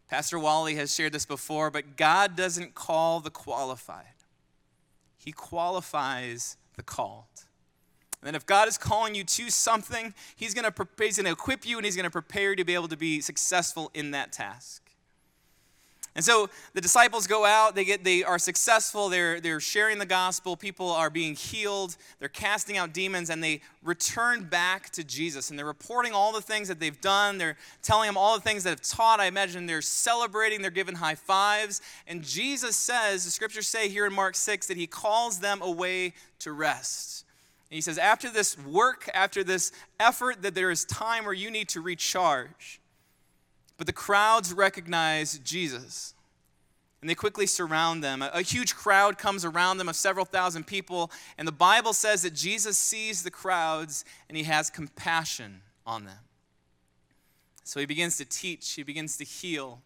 Pastor 0.09 0.39
Wally 0.39 0.75
has 0.75 0.95
shared 0.95 1.13
this 1.13 1.25
before, 1.25 1.71
but 1.71 1.97
God 1.97 2.37
doesn't 2.37 2.75
call 2.75 3.21
the 3.21 3.31
qualified, 3.31 4.05
He 5.17 5.33
qualifies 5.33 6.57
the 6.77 6.83
called. 6.83 7.25
And 8.23 8.37
if 8.37 8.45
God 8.45 8.69
is 8.69 8.77
calling 8.77 9.15
you 9.15 9.25
to 9.25 9.49
something, 9.49 10.13
he's 10.37 10.53
going 10.53 10.71
to 10.71 11.31
equip 11.31 11.65
you 11.65 11.79
and 11.79 11.87
He's 11.87 11.97
going 11.97 12.05
to 12.05 12.11
prepare 12.11 12.51
you 12.51 12.57
to 12.57 12.65
be 12.65 12.75
able 12.75 12.89
to 12.89 12.97
be 12.97 13.23
successful 13.23 13.91
in 13.95 14.11
that 14.11 14.33
task. 14.33 14.90
And 16.17 16.25
so 16.25 16.51
the 16.75 16.81
disciples 16.81 17.29
go 17.29 17.45
out, 17.45 17.77
they, 17.77 17.85
get, 17.85 18.03
they 18.03 18.25
are 18.25 18.39
successful, 18.39 19.09
they're, 19.09 19.41
they're 19.41 19.61
sharing 19.61 19.99
the 19.99 20.07
gospel, 20.07 20.57
people 20.57 20.91
are 20.91 21.09
being 21.09 21.37
healed, 21.37 21.97
they're 22.19 22.29
casting 22.29 22.77
out 22.77 22.93
demons, 22.93 23.31
and 23.31 23.43
they 23.43 23.61
return 23.85 24.45
back 24.45 24.91
to 24.91 25.05
Jesus. 25.05 25.51
And 25.51 25.59
they're 25.59 25.67
reporting 25.67 26.13
all 26.13 26.33
the 26.33 26.41
things 26.41 26.67
that 26.67 26.81
they've 26.81 27.01
done, 27.01 27.39
they're 27.39 27.57
telling 27.83 28.09
him 28.09 28.17
all 28.17 28.35
the 28.35 28.43
things 28.43 28.65
that 28.65 28.71
have 28.71 28.83
taught. 28.83 29.21
I 29.21 29.27
imagine 29.27 29.67
they're 29.67 29.83
celebrating, 29.83 30.63
they're 30.63 30.73
giving 30.73 30.97
high 30.97 31.15
fives. 31.15 31.81
And 32.09 32.25
Jesus 32.25 32.77
says, 32.77 33.25
the 33.25 33.31
scriptures 33.31 33.69
say 33.69 33.89
here 33.89 34.05
in 34.05 34.13
Mark 34.13 34.35
6, 34.35 34.67
that 34.67 34.77
he 34.77 34.89
calls 34.89 35.39
them 35.39 35.63
away 35.63 36.15
to 36.41 36.51
rest. 36.51 37.25
And 37.71 37.77
he 37.77 37.81
says, 37.81 37.99
after 37.99 38.29
this 38.29 38.59
work, 38.59 39.09
after 39.15 39.45
this 39.45 39.71
effort, 40.01 40.43
that 40.43 40.57
there 40.57 40.73
is 40.73 40.85
time 40.85 41.25
where 41.25 41.33
you 41.33 41.53
need 41.53 41.69
to 41.69 41.81
recharge. 41.81 42.81
But 43.81 43.87
the 43.87 43.95
crowds 43.95 44.53
recognize 44.53 45.39
Jesus. 45.39 46.13
And 47.01 47.09
they 47.09 47.15
quickly 47.15 47.47
surround 47.47 48.05
them. 48.05 48.21
A, 48.21 48.43
huge 48.43 48.77
crowd 48.77 49.17
comes 49.17 49.43
around 49.43 49.79
them 49.79 49.89
of 49.89 49.97
several 49.97 50.27
thousand 50.27 50.67
people. 50.67 51.11
And 51.39 51.49
the 51.49 51.53
Bible 51.53 51.95
says 51.95 52.21
that 52.21 52.35
Jesus 52.35 52.77
sees 52.77 53.23
the 53.23 53.31
crowds 53.31 54.05
and 54.29 54.37
he 54.37 54.45
has 54.45 54.69
compassion 54.69 55.63
on 55.87 56.05
them. 56.05 56.19
So 57.65 57.81
he 57.81 57.87
begins 57.87 58.19
to 58.19 58.27
teach, 58.27 58.75
he 58.75 58.83
begins 58.83 59.17
to 59.17 59.25
heal, 59.25 59.81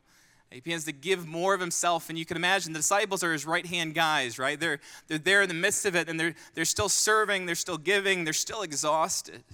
he 0.51 0.59
begins 0.59 0.87
to 0.87 0.93
give 0.93 1.25
more 1.29 1.55
of 1.55 1.61
himself. 1.61 2.09
And 2.11 2.19
you 2.19 2.25
can 2.25 2.37
imagine 2.37 2.73
the 2.73 2.81
disciples 2.81 3.23
are 3.23 3.33
his 3.33 3.47
right 3.47 3.65
hand 3.65 3.95
guys, 3.95 4.41
right? 4.41 4.59
They're, 4.59 4.81
they're 5.07 5.19
there 5.19 5.43
in 5.43 5.49
the 5.49 5.55
midst 5.55 5.87
of 5.87 5.95
it 5.95 6.09
and 6.09 6.19
they're, 6.19 6.35
they're 6.55 6.65
still 6.65 6.89
serving, 6.89 7.47
they're 7.47 7.55
still 7.55 7.79
giving, 7.79 8.25
they're 8.25 8.33
still 8.33 8.63
exhausted. 8.63 9.45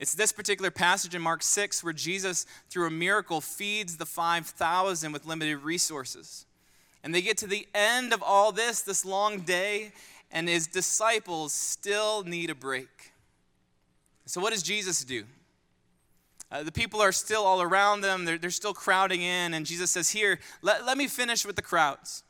It's 0.00 0.14
this 0.14 0.32
particular 0.32 0.70
passage 0.70 1.14
in 1.14 1.22
Mark 1.22 1.42
6 1.42 1.84
where 1.84 1.92
Jesus, 1.92 2.46
through 2.68 2.86
a 2.86 2.90
miracle, 2.90 3.40
feeds 3.40 3.96
the 3.96 4.06
5,000 4.06 5.12
with 5.12 5.24
limited 5.24 5.58
resources. 5.58 6.46
And 7.02 7.14
they 7.14 7.22
get 7.22 7.38
to 7.38 7.46
the 7.46 7.66
end 7.74 8.12
of 8.12 8.22
all 8.22 8.50
this, 8.50 8.82
this 8.82 9.04
long 9.04 9.40
day, 9.40 9.92
and 10.32 10.48
his 10.48 10.66
disciples 10.66 11.52
still 11.52 12.24
need 12.24 12.50
a 12.50 12.54
break. 12.54 13.12
So, 14.26 14.40
what 14.40 14.52
does 14.52 14.62
Jesus 14.62 15.04
do? 15.04 15.24
Uh, 16.50 16.62
the 16.62 16.72
people 16.72 17.00
are 17.00 17.12
still 17.12 17.44
all 17.44 17.60
around 17.60 18.00
them, 18.00 18.24
they're, 18.24 18.38
they're 18.38 18.50
still 18.50 18.74
crowding 18.74 19.22
in, 19.22 19.54
and 19.54 19.66
Jesus 19.66 19.90
says, 19.90 20.10
Here, 20.10 20.40
let, 20.62 20.84
let 20.86 20.96
me 20.96 21.06
finish 21.08 21.44
with 21.44 21.56
the 21.56 21.62
crowds. 21.62 22.22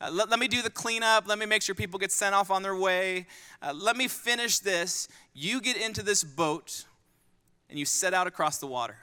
Uh, 0.00 0.10
let, 0.10 0.30
let, 0.30 0.38
me 0.38 0.48
do 0.48 0.62
the 0.62 0.70
cleanup. 0.70 1.28
Let 1.28 1.38
me 1.38 1.46
make 1.46 1.62
sure 1.62 1.74
people 1.74 1.98
get 1.98 2.10
sent 2.10 2.34
off 2.34 2.50
on 2.50 2.62
their 2.62 2.74
way. 2.74 3.26
Uh, 3.60 3.72
let 3.74 3.96
me 3.96 4.08
finish 4.08 4.58
this. 4.58 5.08
You 5.32 5.60
get 5.60 5.76
into 5.76 6.02
this 6.02 6.24
boat 6.24 6.86
and 7.72 7.78
you 7.78 7.86
set 7.86 8.12
out 8.12 8.26
across 8.26 8.58
the 8.58 8.66
water. 8.66 8.98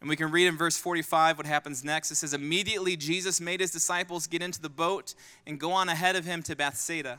And 0.00 0.08
we 0.08 0.16
can 0.16 0.30
read 0.30 0.46
in 0.46 0.56
verse 0.56 0.78
45 0.78 1.36
what 1.36 1.46
happens 1.46 1.84
next. 1.84 2.10
It 2.10 2.14
says, 2.14 2.32
Immediately 2.32 2.96
Jesus 2.96 3.38
made 3.38 3.60
his 3.60 3.70
disciples 3.70 4.26
get 4.26 4.40
into 4.40 4.62
the 4.62 4.70
boat 4.70 5.14
and 5.46 5.60
go 5.60 5.72
on 5.72 5.90
ahead 5.90 6.16
of 6.16 6.24
him 6.24 6.42
to 6.44 6.56
Bethsaida, 6.56 7.18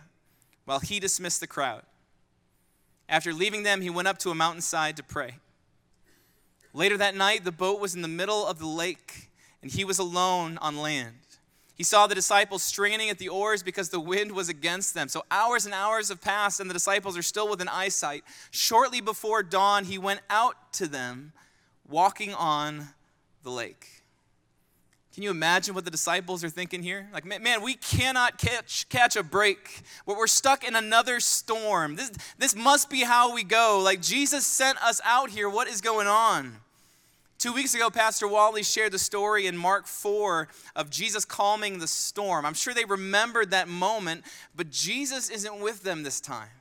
while 0.65 0.80
he 0.80 1.00
dismissed 1.00 1.41
the 1.41 1.47
crowd. 1.47 1.84
After 3.08 3.32
leaving 3.32 3.62
them, 3.62 3.82
he 3.82 3.91
went 3.91 4.08
up 4.08 4.17
to 4.19 4.32
a 4.32 4.36
mountainside 4.36 4.97
to 4.97 5.04
pray. 5.04 5.36
Later 6.74 6.97
that 6.97 7.13
night, 7.13 7.43
the 7.43 7.52
boat 7.52 7.80
was 7.80 7.93
in 7.93 8.02
the 8.02 8.08
middle 8.08 8.47
of 8.47 8.58
the 8.58 8.65
lake, 8.65 9.30
and 9.62 9.69
he 9.69 9.86
was 9.86 10.00
alone 10.00 10.58
on 10.58 10.76
land. 10.76 11.13
He 11.75 11.84
saw 11.84 12.05
the 12.05 12.15
disciples 12.15 12.62
straining 12.62 13.10
at 13.10 13.17
the 13.17 13.29
oars 13.29 13.63
because 13.63 13.89
the 13.89 13.99
wind 13.99 14.34
was 14.34 14.49
against 14.49 14.93
them. 14.93 15.07
So 15.07 15.23
hours 15.31 15.65
and 15.65 15.73
hours 15.73 16.10
have 16.10 16.21
passed, 16.21 16.60
and 16.60 16.69
the 16.69 16.73
disciples 16.73 17.17
are 17.17 17.23
still 17.23 17.49
within 17.49 17.67
eyesight. 17.67 18.23
Shortly 18.51 19.01
before 19.01 19.41
dawn, 19.41 19.86
he 19.86 19.97
went 19.97 20.19
out 20.29 20.73
to 20.73 20.88
them, 20.88 21.31
walking 21.88 22.34
on 22.34 22.89
the 23.43 23.49
lake. 23.49 23.88
Can 25.13 25.23
you 25.23 25.29
imagine 25.29 25.75
what 25.75 25.84
the 25.84 25.91
disciples 25.91 26.41
are 26.43 26.49
thinking 26.49 26.84
here? 26.84 27.10
Like, 27.12 27.25
man, 27.25 27.62
we 27.62 27.73
cannot 27.73 28.38
catch, 28.38 28.88
catch 28.88 29.17
a 29.17 29.23
break. 29.23 29.81
We're 30.05 30.25
stuck 30.27 30.63
in 30.63 30.73
another 30.73 31.19
storm. 31.19 31.97
This, 31.97 32.12
this 32.38 32.55
must 32.55 32.89
be 32.89 33.01
how 33.01 33.34
we 33.34 33.43
go. 33.43 33.81
Like, 33.84 34.01
Jesus 34.01 34.47
sent 34.47 34.81
us 34.81 35.01
out 35.03 35.29
here. 35.29 35.49
What 35.49 35.67
is 35.67 35.81
going 35.81 36.07
on? 36.07 36.57
Two 37.41 37.54
weeks 37.54 37.73
ago, 37.73 37.89
Pastor 37.89 38.27
Wally 38.27 38.62
shared 38.62 38.91
the 38.91 38.99
story 38.99 39.47
in 39.47 39.58
Mark 39.58 39.88
4 39.88 40.47
of 40.75 40.91
Jesus 40.91 41.25
calming 41.25 41.80
the 41.80 41.88
storm. 41.88 42.45
I'm 42.45 42.54
sure 42.54 42.71
they 42.71 42.86
remembered 42.86 43.49
that 43.49 43.67
moment, 43.67 44.25
but 44.56 44.69
Jesus 44.69 45.27
isn't 45.27 45.60
with 45.60 45.82
them 45.82 46.04
this 46.04 46.21
time. 46.21 46.51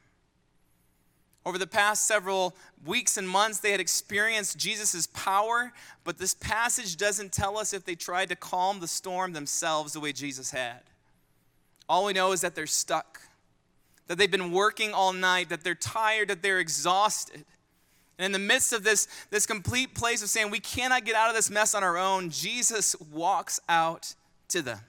Over 1.45 1.59
the 1.59 1.66
past 1.66 2.07
several 2.07 2.57
weeks 2.87 3.19
and 3.19 3.29
months, 3.29 3.59
they 3.59 3.73
had 3.73 3.81
experienced 3.81 4.57
Jesus' 4.57 5.07
power, 5.09 5.71
but 6.03 6.16
this 6.16 6.33
passage 6.33 6.97
doesn't 6.97 7.31
tell 7.31 7.59
us 7.59 7.75
if 7.75 7.85
they 7.85 7.95
tried 7.95 8.31
to 8.31 8.35
calm 8.35 8.81
the 8.81 8.88
storm 8.88 9.35
themselves 9.35 9.93
the 9.93 10.01
way 10.01 10.14
Jesus 10.14 10.51
had. 10.51 10.81
All 11.90 12.07
we 12.07 12.14
know 12.14 12.33
is 12.33 12.40
that 12.40 12.55
they're 12.55 12.66
stuck, 12.66 13.21
that 14.07 14.16
they've 14.16 14.31
been 14.31 14.51
working 14.51 14.95
all 14.95 15.12
night, 15.12 15.51
that 15.51 15.62
they're 15.62 15.75
tired, 15.75 16.29
that 16.29 16.40
they're 16.40 16.59
exhausted. 16.59 17.45
And 18.21 18.27
in 18.27 18.33
the 18.33 18.39
midst 18.39 18.75
of 18.75 18.85
this, 18.85 19.09
this 19.31 19.47
complete 19.47 19.95
place 19.95 20.23
of 20.23 20.29
saying 20.29 20.51
we 20.51 20.61
cannot 20.61 21.07
get 21.07 21.15
out 21.15 21.31
of 21.31 21.35
this 21.35 21.49
mess 21.49 21.75
on 21.75 21.83
our 21.83 21.97
own, 21.97 22.29
Jesus 22.29 22.95
walks 23.11 23.59
out 23.67 24.15
to 24.49 24.61
them. 24.61 24.81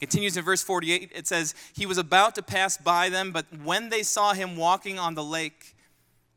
Continues 0.00 0.36
in 0.36 0.42
verse 0.42 0.64
48. 0.64 1.12
It 1.14 1.28
says, 1.28 1.54
He 1.74 1.86
was 1.86 1.96
about 1.96 2.34
to 2.34 2.42
pass 2.42 2.76
by 2.76 3.08
them, 3.08 3.30
but 3.30 3.46
when 3.62 3.88
they 3.88 4.02
saw 4.02 4.32
him 4.32 4.56
walking 4.56 4.98
on 4.98 5.14
the 5.14 5.22
lake, 5.22 5.76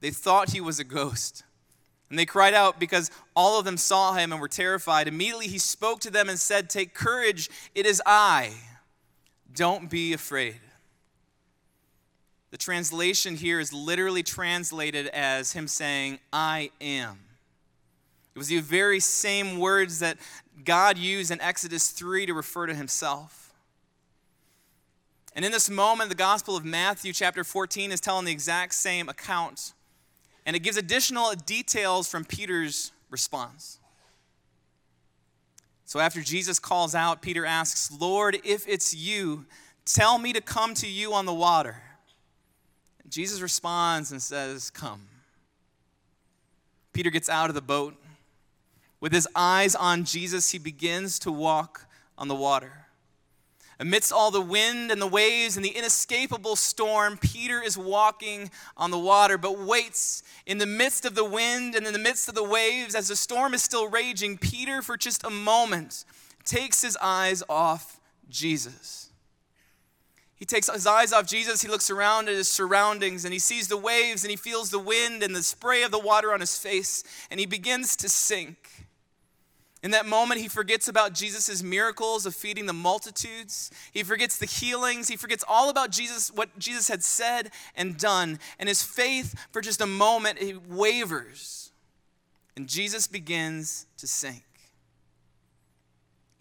they 0.01 0.11
thought 0.11 0.51
he 0.51 0.61
was 0.61 0.79
a 0.79 0.83
ghost. 0.83 1.41
And 2.11 2.19
they 2.19 2.27
cried 2.27 2.53
out 2.53 2.79
because 2.79 3.09
all 3.35 3.57
of 3.57 3.65
them 3.65 3.77
saw 3.77 4.13
him 4.13 4.31
and 4.31 4.39
were 4.39 4.47
terrified. 4.47 5.07
Immediately 5.07 5.47
he 5.47 5.57
spoke 5.57 5.99
to 6.01 6.11
them 6.11 6.29
and 6.29 6.37
said, 6.37 6.69
Take 6.69 6.93
courage, 6.93 7.49
it 7.73 7.87
is 7.87 8.03
I. 8.05 8.51
Don't 9.51 9.89
be 9.89 10.13
afraid. 10.13 10.59
The 12.51 12.57
translation 12.57 13.35
here 13.35 13.59
is 13.59 13.71
literally 13.71 14.23
translated 14.23 15.07
as 15.07 15.53
him 15.53 15.67
saying, 15.67 16.19
I 16.33 16.71
am. 16.81 17.19
It 18.33 18.39
was 18.39 18.47
the 18.47 18.59
very 18.59 18.99
same 18.99 19.59
words 19.59 19.99
that 19.99 20.17
God 20.63 20.97
used 20.97 21.31
in 21.31 21.39
Exodus 21.41 21.89
3 21.89 22.25
to 22.25 22.33
refer 22.33 22.65
to 22.65 22.73
himself. 22.73 23.53
And 25.35 25.45
in 25.45 25.51
this 25.51 25.69
moment, 25.69 26.09
the 26.09 26.15
Gospel 26.15 26.57
of 26.57 26.65
Matthew, 26.65 27.13
chapter 27.13 27.43
14, 27.43 27.91
is 27.91 27.99
telling 27.99 28.25
the 28.25 28.31
exact 28.31 28.73
same 28.73 29.09
account. 29.09 29.73
And 30.45 30.55
it 30.55 30.59
gives 30.59 30.77
additional 30.77 31.31
details 31.45 32.09
from 32.09 32.25
Peter's 32.25 32.91
response. 33.09 33.79
So 35.85 35.99
after 35.99 36.21
Jesus 36.21 36.59
calls 36.59 36.95
out, 36.95 37.21
Peter 37.21 37.45
asks, 37.45 37.91
Lord, 37.91 38.37
if 38.43 38.67
it's 38.67 38.95
you, 38.95 39.45
tell 39.85 40.17
me 40.17 40.33
to 40.33 40.41
come 40.41 40.73
to 40.75 40.87
you 40.87 41.13
on 41.13 41.25
the 41.25 41.33
water. 41.33 41.81
Jesus 43.09 43.41
responds 43.41 44.11
and 44.11 44.21
says, 44.21 44.69
Come. 44.69 45.07
Peter 46.93 47.09
gets 47.09 47.29
out 47.29 47.49
of 47.49 47.55
the 47.55 47.61
boat. 47.61 47.95
With 48.99 49.13
his 49.13 49.27
eyes 49.35 49.75
on 49.75 50.03
Jesus, 50.03 50.51
he 50.51 50.59
begins 50.59 51.19
to 51.19 51.31
walk 51.31 51.87
on 52.17 52.27
the 52.27 52.35
water. 52.35 52.87
Amidst 53.81 54.11
all 54.11 54.29
the 54.29 54.41
wind 54.41 54.91
and 54.91 55.01
the 55.01 55.07
waves 55.07 55.55
and 55.55 55.63
the 55.63 55.69
inescapable 55.69 56.57
storm, 56.57 57.17
Peter 57.17 57.63
is 57.63 57.77
walking 57.77 58.51
on 58.75 58.91
the 58.91 58.99
water, 58.99 59.37
but 59.37 59.57
waits 59.57 60.21
in 60.45 60.57
the 60.57 60.65
midst 60.65 61.05
of 61.05 61.15
the 61.15 61.23
wind 61.23 61.75
and 61.75 61.87
in 61.87 61.93
the 61.93 61.99
midst 61.99 62.27
of 62.27 62.35
the 62.35 62.43
waves 62.43 62.93
as 62.93 63.07
the 63.07 63.15
storm 63.15 63.53
is 63.53 63.63
still 63.63 63.87
raging. 63.87 64.37
Peter, 64.37 64.81
for 64.81 64.97
just 64.97 65.23
a 65.23 65.29
moment, 65.29 66.03
takes 66.43 66.81
his 66.81 66.97
eyes 67.01 67.41
off 67.47 68.01
Jesus. 68.29 69.08
He 70.39 70.45
takes 70.45 70.69
his 70.69 70.87
eyes 70.87 71.11
off 71.11 71.27
Jesus. 71.27 71.61
He 71.61 71.67
looks 71.67 71.89
around 71.89 72.29
at 72.29 72.35
his 72.35 72.47
surroundings 72.47 73.25
and 73.25 73.33
he 73.33 73.39
sees 73.39 73.67
the 73.67 73.77
waves 73.77 74.23
and 74.23 74.31
he 74.31 74.37
feels 74.37 74.69
the 74.69 74.79
wind 74.79 75.21
and 75.21 75.35
the 75.35 75.43
spray 75.43 75.83
of 75.83 75.91
the 75.91 75.99
water 75.99 76.33
on 76.33 76.39
his 76.39 76.57
face 76.57 77.03
and 77.29 77.41
he 77.41 77.45
begins 77.45 77.97
to 77.97 78.07
sink. 78.07 78.87
In 79.81 79.91
that 79.91 80.05
moment, 80.05 80.41
he 80.41 80.49
forgets 80.49 80.87
about 80.89 81.13
Jesus' 81.13 81.63
miracles 81.63 82.25
of 82.25 82.35
feeding 82.35 82.65
the 82.65 82.73
multitudes. 82.73 83.71
He 83.93 84.03
forgets 84.03 84.37
the 84.37 84.45
healings. 84.45 85.07
He 85.07 85.15
forgets 85.15 85.43
all 85.47 85.69
about 85.69 85.91
Jesus, 85.91 86.29
what 86.31 86.57
Jesus 86.59 86.89
had 86.89 87.01
said 87.01 87.51
and 87.75 87.97
done. 87.97 88.39
And 88.59 88.67
his 88.67 88.83
faith, 88.83 89.35
for 89.51 89.61
just 89.61 89.79
a 89.79 89.85
moment, 89.85 90.41
it 90.41 90.67
wavers. 90.67 91.71
And 92.57 92.67
Jesus 92.67 93.07
begins 93.07 93.85
to 93.97 94.07
sink. 94.07 94.43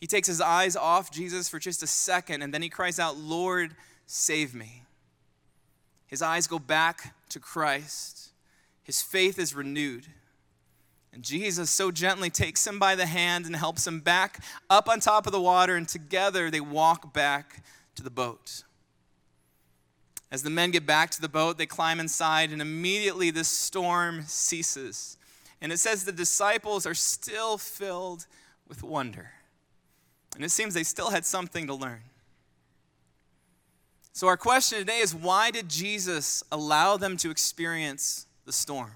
He 0.00 0.06
takes 0.06 0.28
his 0.28 0.40
eyes 0.40 0.76
off 0.76 1.10
Jesus 1.10 1.48
for 1.48 1.58
just 1.58 1.82
a 1.82 1.86
second, 1.86 2.42
and 2.42 2.54
then 2.54 2.62
he 2.62 2.68
cries 2.68 2.98
out, 2.98 3.16
Lord, 3.16 3.74
save 4.06 4.54
me. 4.54 4.84
His 6.06 6.22
eyes 6.22 6.46
go 6.46 6.58
back 6.58 7.14
to 7.30 7.40
Christ. 7.40 8.30
His 8.82 9.02
faith 9.02 9.38
is 9.38 9.54
renewed. 9.54 10.06
And 11.12 11.22
Jesus 11.22 11.70
so 11.70 11.90
gently 11.90 12.30
takes 12.30 12.66
him 12.66 12.78
by 12.78 12.94
the 12.94 13.06
hand 13.06 13.44
and 13.44 13.56
helps 13.56 13.86
him 13.86 14.00
back 14.00 14.42
up 14.70 14.88
on 14.88 15.00
top 15.00 15.26
of 15.26 15.32
the 15.32 15.40
water, 15.40 15.74
and 15.74 15.88
together 15.88 16.50
they 16.50 16.60
walk 16.60 17.12
back 17.12 17.64
to 17.96 18.02
the 18.02 18.10
boat. 18.10 18.62
As 20.30 20.42
the 20.42 20.50
men 20.50 20.70
get 20.70 20.86
back 20.86 21.10
to 21.10 21.20
the 21.20 21.28
boat, 21.28 21.58
they 21.58 21.66
climb 21.66 21.98
inside, 21.98 22.52
and 22.52 22.62
immediately 22.62 23.30
the 23.30 23.44
storm 23.44 24.24
ceases. 24.26 25.16
And 25.60 25.72
it 25.72 25.78
says 25.78 26.04
the 26.04 26.12
disciples 26.12 26.86
are 26.86 26.94
still 26.94 27.58
filled 27.58 28.26
with 28.68 28.82
wonder. 28.82 29.30
And 30.38 30.44
it 30.44 30.50
seems 30.50 30.72
they 30.72 30.84
still 30.84 31.10
had 31.10 31.26
something 31.26 31.66
to 31.66 31.74
learn. 31.74 31.98
So, 34.12 34.28
our 34.28 34.36
question 34.36 34.78
today 34.78 34.98
is 34.98 35.12
why 35.12 35.50
did 35.50 35.68
Jesus 35.68 36.44
allow 36.52 36.96
them 36.96 37.16
to 37.16 37.30
experience 37.32 38.26
the 38.44 38.52
storm? 38.52 38.92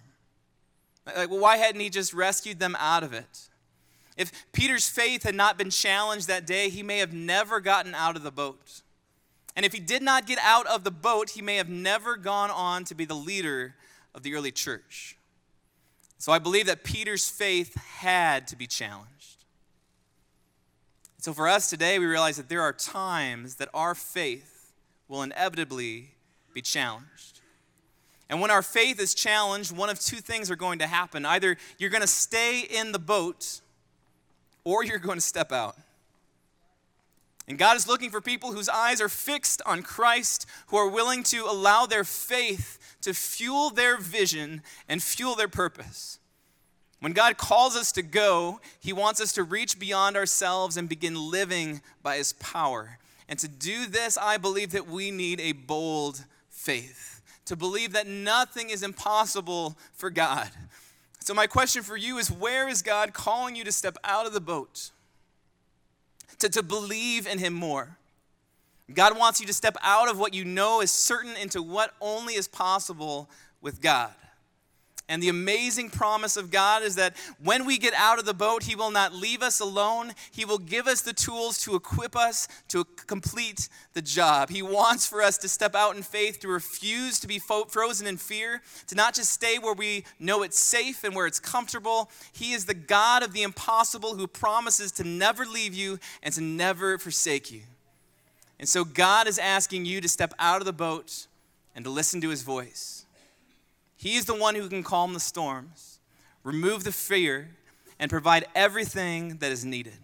Like, 1.04 1.30
well, 1.30 1.40
why 1.40 1.56
hadn't 1.56 1.80
he 1.80 1.90
just 1.90 2.14
rescued 2.14 2.60
them 2.60 2.76
out 2.78 3.02
of 3.02 3.12
it? 3.12 3.48
If 4.16 4.30
Peter's 4.52 4.88
faith 4.88 5.24
had 5.24 5.34
not 5.34 5.58
been 5.58 5.70
challenged 5.70 6.28
that 6.28 6.46
day, 6.46 6.68
he 6.68 6.84
may 6.84 6.98
have 6.98 7.12
never 7.12 7.58
gotten 7.58 7.92
out 7.92 8.14
of 8.14 8.22
the 8.22 8.30
boat. 8.30 8.82
And 9.56 9.66
if 9.66 9.72
he 9.72 9.80
did 9.80 10.00
not 10.00 10.28
get 10.28 10.38
out 10.42 10.68
of 10.68 10.84
the 10.84 10.92
boat, 10.92 11.30
he 11.30 11.42
may 11.42 11.56
have 11.56 11.68
never 11.68 12.16
gone 12.16 12.52
on 12.52 12.84
to 12.84 12.94
be 12.94 13.04
the 13.04 13.16
leader 13.16 13.74
of 14.14 14.22
the 14.22 14.36
early 14.36 14.52
church. 14.52 15.16
So 16.18 16.30
I 16.30 16.38
believe 16.38 16.66
that 16.66 16.84
Peter's 16.84 17.28
faith 17.28 17.74
had 17.74 18.46
to 18.46 18.54
be 18.54 18.68
challenged. 18.68 19.41
So 21.22 21.32
for 21.32 21.46
us 21.46 21.70
today, 21.70 22.00
we 22.00 22.06
realize 22.06 22.36
that 22.36 22.48
there 22.48 22.62
are 22.62 22.72
times 22.72 23.54
that 23.54 23.68
our 23.72 23.94
faith 23.94 24.72
will 25.06 25.22
inevitably 25.22 26.16
be 26.52 26.60
challenged. 26.60 27.38
And 28.28 28.40
when 28.40 28.50
our 28.50 28.60
faith 28.60 28.98
is 29.00 29.14
challenged, 29.14 29.70
one 29.70 29.88
of 29.88 30.00
two 30.00 30.16
things 30.16 30.50
are 30.50 30.56
going 30.56 30.80
to 30.80 30.88
happen. 30.88 31.24
Either 31.24 31.56
you're 31.78 31.90
going 31.90 32.00
to 32.00 32.08
stay 32.08 32.62
in 32.62 32.90
the 32.90 32.98
boat 32.98 33.60
or 34.64 34.82
you're 34.82 34.98
going 34.98 35.16
to 35.16 35.24
step 35.24 35.52
out. 35.52 35.76
And 37.46 37.56
God 37.56 37.76
is 37.76 37.86
looking 37.86 38.10
for 38.10 38.20
people 38.20 38.52
whose 38.52 38.68
eyes 38.68 39.00
are 39.00 39.08
fixed 39.08 39.62
on 39.64 39.84
Christ, 39.84 40.44
who 40.66 40.76
are 40.76 40.88
willing 40.88 41.22
to 41.24 41.44
allow 41.44 41.86
their 41.86 42.02
faith 42.02 42.96
to 43.02 43.14
fuel 43.14 43.70
their 43.70 43.96
vision 43.96 44.60
and 44.88 45.00
fuel 45.00 45.36
their 45.36 45.46
purpose. 45.46 46.18
When 47.02 47.12
God 47.14 47.36
calls 47.36 47.74
us 47.74 47.90
to 47.92 48.02
go, 48.02 48.60
He 48.78 48.92
wants 48.92 49.20
us 49.20 49.32
to 49.32 49.42
reach 49.42 49.76
beyond 49.76 50.16
ourselves 50.16 50.76
and 50.76 50.88
begin 50.88 51.16
living 51.32 51.80
by 52.00 52.18
His 52.18 52.32
power. 52.34 52.98
And 53.28 53.40
to 53.40 53.48
do 53.48 53.86
this, 53.86 54.16
I 54.16 54.36
believe 54.36 54.70
that 54.70 54.86
we 54.86 55.10
need 55.10 55.40
a 55.40 55.50
bold 55.50 56.24
faith, 56.48 57.20
to 57.46 57.56
believe 57.56 57.92
that 57.94 58.06
nothing 58.06 58.70
is 58.70 58.84
impossible 58.84 59.76
for 59.92 60.10
God. 60.10 60.48
So, 61.18 61.34
my 61.34 61.48
question 61.48 61.82
for 61.82 61.96
you 61.96 62.18
is 62.18 62.30
where 62.30 62.68
is 62.68 62.82
God 62.82 63.12
calling 63.12 63.56
you 63.56 63.64
to 63.64 63.72
step 63.72 63.96
out 64.04 64.24
of 64.26 64.32
the 64.32 64.40
boat? 64.40 64.92
To, 66.38 66.48
to 66.50 66.62
believe 66.62 67.26
in 67.26 67.40
Him 67.40 67.52
more. 67.52 67.96
God 68.94 69.18
wants 69.18 69.40
you 69.40 69.46
to 69.48 69.52
step 69.52 69.76
out 69.82 70.08
of 70.08 70.20
what 70.20 70.34
you 70.34 70.44
know 70.44 70.80
is 70.80 70.92
certain 70.92 71.36
into 71.36 71.64
what 71.64 71.94
only 72.00 72.34
is 72.34 72.46
possible 72.46 73.28
with 73.60 73.80
God. 73.80 74.12
And 75.12 75.22
the 75.22 75.28
amazing 75.28 75.90
promise 75.90 76.38
of 76.38 76.50
God 76.50 76.82
is 76.82 76.94
that 76.94 77.14
when 77.38 77.66
we 77.66 77.76
get 77.76 77.92
out 77.92 78.18
of 78.18 78.24
the 78.24 78.32
boat, 78.32 78.62
He 78.62 78.74
will 78.74 78.90
not 78.90 79.12
leave 79.12 79.42
us 79.42 79.60
alone. 79.60 80.12
He 80.30 80.46
will 80.46 80.56
give 80.56 80.86
us 80.86 81.02
the 81.02 81.12
tools 81.12 81.58
to 81.64 81.74
equip 81.74 82.16
us 82.16 82.48
to 82.68 82.86
complete 83.06 83.68
the 83.92 84.00
job. 84.00 84.48
He 84.48 84.62
wants 84.62 85.06
for 85.06 85.20
us 85.20 85.36
to 85.38 85.50
step 85.50 85.74
out 85.74 85.96
in 85.96 86.02
faith, 86.02 86.40
to 86.40 86.48
refuse 86.48 87.20
to 87.20 87.26
be 87.26 87.38
fo- 87.38 87.66
frozen 87.66 88.06
in 88.06 88.16
fear, 88.16 88.62
to 88.86 88.94
not 88.94 89.12
just 89.12 89.30
stay 89.30 89.58
where 89.58 89.74
we 89.74 90.04
know 90.18 90.42
it's 90.42 90.58
safe 90.58 91.04
and 91.04 91.14
where 91.14 91.26
it's 91.26 91.38
comfortable. 91.38 92.10
He 92.32 92.54
is 92.54 92.64
the 92.64 92.72
God 92.72 93.22
of 93.22 93.34
the 93.34 93.42
impossible 93.42 94.16
who 94.16 94.26
promises 94.26 94.92
to 94.92 95.04
never 95.04 95.44
leave 95.44 95.74
you 95.74 95.98
and 96.22 96.32
to 96.32 96.40
never 96.40 96.96
forsake 96.96 97.52
you. 97.52 97.60
And 98.58 98.66
so 98.66 98.82
God 98.82 99.28
is 99.28 99.38
asking 99.38 99.84
you 99.84 100.00
to 100.00 100.08
step 100.08 100.32
out 100.38 100.62
of 100.62 100.64
the 100.64 100.72
boat 100.72 101.26
and 101.76 101.84
to 101.84 101.90
listen 101.90 102.22
to 102.22 102.30
His 102.30 102.40
voice. 102.40 103.01
He 104.02 104.16
is 104.16 104.24
the 104.24 104.34
one 104.34 104.56
who 104.56 104.68
can 104.68 104.82
calm 104.82 105.14
the 105.14 105.20
storms, 105.20 106.00
remove 106.42 106.82
the 106.82 106.90
fear, 106.90 107.50
and 108.00 108.10
provide 108.10 108.44
everything 108.52 109.36
that 109.36 109.52
is 109.52 109.64
needed. 109.64 109.96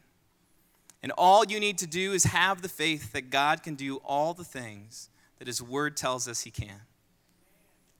And 1.03 1.11
all 1.19 1.45
you 1.45 1.59
need 1.59 1.79
to 1.79 1.87
do 1.89 2.13
is 2.13 2.23
have 2.23 2.63
the 2.63 2.69
faith 2.69 3.11
that 3.11 3.31
God 3.31 3.65
can 3.65 3.75
do 3.75 3.97
all 4.05 4.35
the 4.35 4.45
things 4.45 5.09
that 5.41 5.49
His 5.49 5.61
Word 5.61 5.97
tells 5.97 6.29
us 6.29 6.43
He 6.43 6.53
can. 6.53 6.81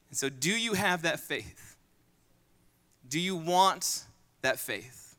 And 0.09 0.17
so, 0.17 0.29
do 0.29 0.53
you 0.53 0.75
have 0.75 1.03
that 1.03 1.19
faith? 1.19 1.77
Do 3.09 3.19
you 3.19 3.35
want 3.35 4.05
that 4.43 4.61
faith? 4.61 5.17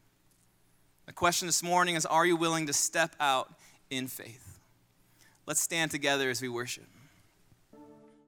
The 1.07 1.11
question 1.11 1.45
this 1.45 1.61
morning 1.61 1.95
is 1.95 2.05
Are 2.05 2.25
you 2.25 2.37
willing 2.37 2.67
to 2.67 2.73
step 2.73 3.17
out 3.19 3.53
in 3.89 4.07
faith? 4.07 4.61
Let's 5.45 5.59
stand 5.59 5.91
together 5.91 6.29
as 6.29 6.41
we 6.41 6.47
worship. 6.47 6.87